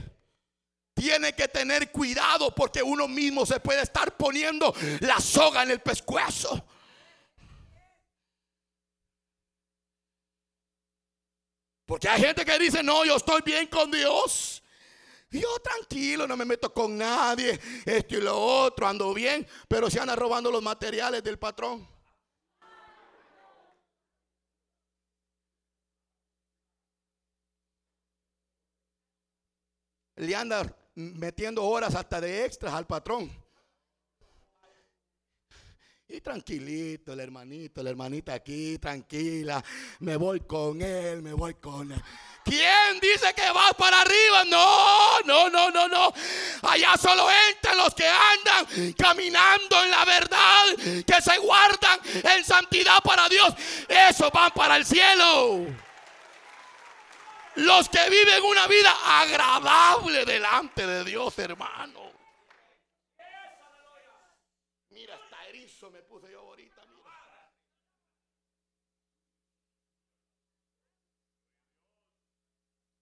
tiene 0.93 1.33
que 1.33 1.47
tener 1.47 1.91
cuidado 1.91 2.53
porque 2.53 2.83
uno 2.83 3.07
mismo 3.07 3.45
se 3.45 3.59
puede 3.59 3.81
estar 3.81 4.15
poniendo 4.17 4.73
la 4.99 5.19
soga 5.19 5.63
en 5.63 5.71
el 5.71 5.79
pescuezo. 5.79 6.63
Porque 11.87 12.09
hay 12.09 12.21
gente 12.21 12.43
que 12.43 12.59
dice, 12.59 12.83
no, 12.83 13.05
yo 13.05 13.15
estoy 13.15 13.41
bien 13.43 13.65
con 13.67 13.89
Dios. 13.89 14.61
yo 15.31 15.47
tranquilo, 15.63 16.27
no 16.27 16.35
me 16.35 16.43
meto 16.43 16.71
con 16.73 16.97
nadie, 16.97 17.57
esto 17.85 18.17
y 18.17 18.21
lo 18.21 18.37
otro, 18.37 18.85
ando 18.87 19.13
bien, 19.13 19.47
pero 19.69 19.89
se 19.89 19.97
anda 19.99 20.13
robando 20.13 20.51
los 20.51 20.61
materiales 20.61 21.23
del 21.23 21.39
patrón. 21.39 21.87
Le 30.17 30.35
anda 30.35 30.75
metiendo 30.95 31.63
horas 31.63 31.95
hasta 31.95 32.19
de 32.19 32.43
extras 32.43 32.73
al 32.73 32.85
patrón. 32.85 33.31
Y 36.09 36.21
tranquilito, 36.21 37.11
el 37.11 37.19
hermanito, 37.19 37.83
la 37.83 37.89
hermanita 37.89 38.33
aquí, 38.33 38.77
tranquila. 38.77 39.61
Me 39.99 40.15
voy 40.15 40.39
con 40.39 40.81
él, 40.81 41.21
me 41.21 41.33
voy 41.33 41.55
con 41.55 41.91
él. 41.91 42.01
¿Quién 42.45 42.97
dice 43.01 43.33
que 43.33 43.51
vas 43.51 43.73
para 43.73 43.99
arriba? 43.99 44.45
No, 44.45 45.19
no, 45.25 45.49
no, 45.49 45.69
no, 45.69 45.89
no. 45.89 46.13
Allá 46.61 46.95
solo 46.95 47.27
entran 47.49 47.77
los 47.77 47.93
que 47.93 48.07
andan 48.07 48.93
caminando 48.93 49.83
en 49.83 49.91
la 49.91 50.05
verdad, 50.05 50.63
que 51.05 51.21
se 51.21 51.37
guardan 51.39 51.99
en 52.23 52.45
santidad 52.45 53.03
para 53.03 53.27
Dios. 53.27 53.53
Esos 53.89 54.31
van 54.31 54.51
para 54.51 54.77
el 54.77 54.85
cielo. 54.85 55.65
Los 57.55 57.89
que 57.89 58.09
viven 58.09 58.43
una 58.43 58.65
vida 58.67 58.95
agradable 59.03 60.23
delante 60.23 60.87
de 60.87 61.03
Dios, 61.03 61.37
hermano. 61.37 62.06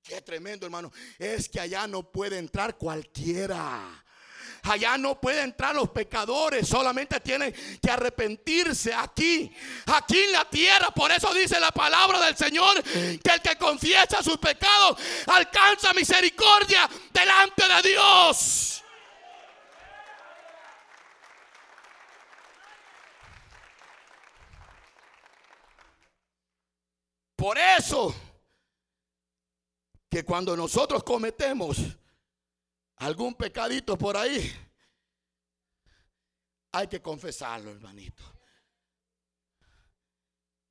Qué 0.05 0.21
tremendo, 0.21 0.67
hermano. 0.67 0.91
Es 1.17 1.49
que 1.49 1.59
allá 1.59 1.87
no 1.87 2.03
puede 2.03 2.37
entrar 2.37 2.77
cualquiera. 2.77 4.03
Allá 4.61 4.99
no 4.99 5.19
pueden 5.19 5.45
entrar 5.45 5.75
los 5.75 5.89
pecadores, 5.89 6.67
solamente 6.67 7.19
tienen 7.19 7.53
que 7.81 7.91
arrepentirse 7.91 8.93
aquí, 8.93 9.51
aquí 9.87 10.19
en 10.19 10.31
la 10.31 10.47
tierra. 10.49 10.89
Por 10.91 11.11
eso 11.11 11.33
dice 11.33 11.59
la 11.59 11.71
palabra 11.71 12.19
del 12.19 12.35
Señor 12.35 12.83
que 12.83 13.31
el 13.31 13.41
que 13.41 13.55
confiesa 13.57 14.23
sus 14.23 14.37
pecados 14.37 14.99
alcanza 15.27 15.93
misericordia 15.93 16.89
delante 17.11 17.63
de 17.67 17.89
Dios. 17.89 18.83
Por 27.35 27.57
eso 27.57 28.34
que 30.09 30.23
cuando 30.23 30.55
nosotros 30.55 31.03
cometemos 31.03 31.77
algún 32.97 33.35
pecadito 33.35 33.97
por 33.97 34.15
ahí, 34.15 34.51
hay 36.71 36.87
que 36.87 37.01
confesarlo, 37.01 37.71
hermanito. 37.71 38.23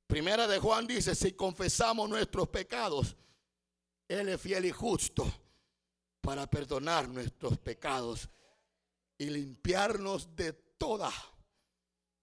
Primera 0.07 0.47
de 0.47 0.59
Juan 0.59 0.85
dice, 0.85 1.15
si 1.15 1.33
confesamos 1.33 2.07
nuestros 2.07 2.47
pecados, 2.49 3.15
Él 4.07 4.29
es 4.29 4.39
fiel 4.39 4.65
y 4.65 4.71
justo 4.71 5.25
para 6.21 6.47
perdonar 6.47 7.07
nuestros 7.07 7.57
pecados 7.57 8.29
y 9.17 9.29
limpiarnos 9.29 10.35
de 10.35 10.53
toda 10.53 11.11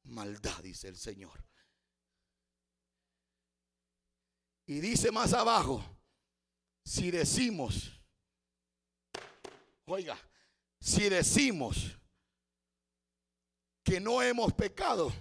maldad, 0.04 0.62
dice 0.62 0.88
el 0.88 0.96
Señor. 0.96 1.44
Y 4.66 4.80
dice 4.80 5.10
más 5.10 5.32
abajo, 5.32 5.84
si 6.84 7.10
decimos, 7.10 7.92
oiga, 9.86 10.18
si 10.80 11.08
decimos 11.08 11.96
que 13.84 14.00
no 14.00 14.22
hemos 14.22 14.52
pecado, 14.52 15.12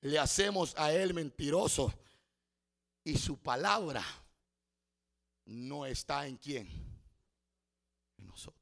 le 0.00 0.18
hacemos 0.18 0.74
a 0.76 0.92
él 0.92 1.12
mentiroso 1.14 1.92
y 3.04 3.16
su 3.18 3.38
palabra 3.38 4.04
no 5.46 5.84
está 5.86 6.26
en 6.26 6.36
quién, 6.36 6.68
en 8.18 8.26
nosotros. 8.26 8.60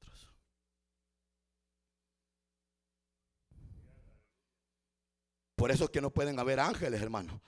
Por 5.55 5.71
eso 5.71 5.85
es 5.85 5.91
que 5.91 6.01
no 6.01 6.11
pueden 6.11 6.39
haber 6.39 6.61
ángeles, 6.61 7.03
hermano. 7.03 7.43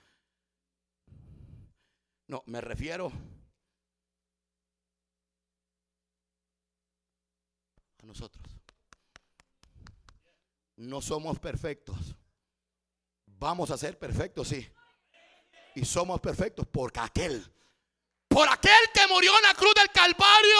No, 2.27 2.43
me 2.45 2.61
refiero 2.61 3.11
nosotros. 8.03 8.45
No 10.75 11.01
somos 11.01 11.39
perfectos. 11.39 11.97
Vamos 13.25 13.71
a 13.71 13.77
ser 13.77 13.97
perfectos, 13.97 14.47
sí. 14.47 14.67
Y 15.75 15.85
somos 15.85 16.19
perfectos 16.19 16.67
porque 16.71 16.99
aquel, 16.99 17.45
por 18.27 18.47
aquel 18.49 18.91
que 18.93 19.07
murió 19.07 19.35
en 19.37 19.43
la 19.43 19.53
cruz 19.53 19.73
del 19.75 19.89
Calvario, 19.91 20.59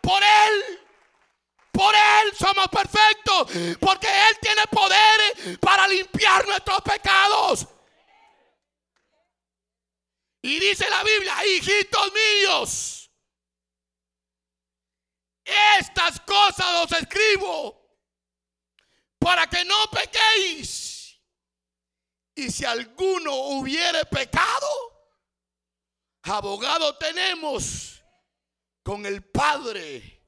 por 0.00 0.22
él, 0.22 0.80
por 1.70 1.94
él 1.94 2.32
somos 2.36 2.68
perfectos, 2.68 3.78
porque 3.78 4.08
él 4.08 4.36
tiene 4.40 4.62
poder 4.70 5.58
para 5.60 5.86
limpiar 5.86 6.46
nuestros 6.46 6.80
pecados. 6.82 7.66
Y 10.42 10.58
dice 10.58 10.88
la 10.88 11.02
Biblia, 11.02 11.46
hijitos 11.46 12.12
míos, 12.12 13.07
estas 15.78 16.20
cosas 16.20 16.66
os 16.84 16.92
escribo 16.92 17.78
para 19.18 19.46
que 19.46 19.64
no 19.64 19.86
pequéis. 19.90 21.18
Y 22.34 22.50
si 22.50 22.64
alguno 22.64 23.34
hubiere 23.34 24.04
pecado, 24.04 24.68
abogado 26.22 26.96
tenemos 26.96 28.02
con 28.82 29.04
el 29.06 29.24
Padre, 29.24 30.18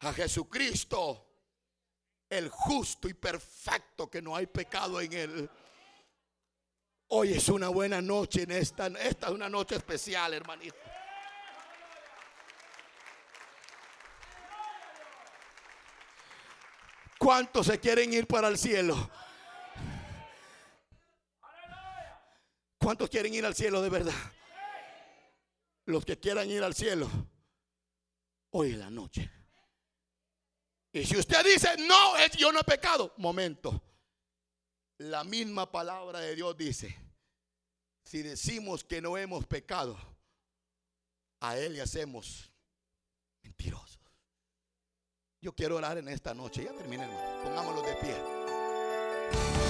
a 0.00 0.12
Jesucristo, 0.12 1.24
el 2.28 2.48
justo 2.48 3.08
y 3.08 3.14
perfecto, 3.14 4.10
que 4.10 4.22
no 4.22 4.34
hay 4.36 4.46
pecado 4.46 5.00
en 5.00 5.12
él. 5.12 5.50
Hoy 7.08 7.34
es 7.34 7.48
una 7.48 7.68
buena 7.68 8.00
noche 8.00 8.42
en 8.42 8.50
esta. 8.50 8.86
Esta 8.86 9.26
es 9.26 9.32
una 9.32 9.48
noche 9.48 9.76
especial, 9.76 10.34
hermanito. 10.34 10.76
¿Cuántos 17.24 17.68
se 17.68 17.80
quieren 17.80 18.12
ir 18.12 18.26
para 18.26 18.48
el 18.48 18.58
cielo? 18.58 19.10
¿Cuántos 22.76 23.08
quieren 23.08 23.32
ir 23.32 23.46
al 23.46 23.54
cielo 23.54 23.80
de 23.80 23.88
verdad? 23.88 24.12
Los 25.86 26.04
que 26.04 26.20
quieran 26.20 26.50
ir 26.50 26.62
al 26.62 26.74
cielo, 26.74 27.08
hoy 28.50 28.72
es 28.72 28.76
la 28.76 28.90
noche. 28.90 29.30
Y 30.92 31.06
si 31.06 31.16
usted 31.16 31.42
dice, 31.46 31.78
no, 31.78 32.14
yo 32.36 32.52
no 32.52 32.60
he 32.60 32.64
pecado, 32.64 33.14
momento. 33.16 33.82
La 34.98 35.24
misma 35.24 35.72
palabra 35.72 36.20
de 36.20 36.34
Dios 36.34 36.54
dice, 36.58 36.94
si 38.04 38.20
decimos 38.20 38.84
que 38.84 39.00
no 39.00 39.16
hemos 39.16 39.46
pecado, 39.46 39.96
a 41.40 41.56
Él 41.56 41.72
le 41.72 41.80
hacemos 41.80 42.52
mentirosos. 43.42 43.83
Yo 45.44 45.52
quiero 45.52 45.76
orar 45.76 45.98
en 45.98 46.08
esta 46.08 46.32
noche. 46.32 46.64
Ya 46.64 46.72
terminé, 46.72 47.02
hermano. 47.02 47.20
Pongámoslo 47.44 47.82
de 47.82 47.92
pie. 47.96 48.14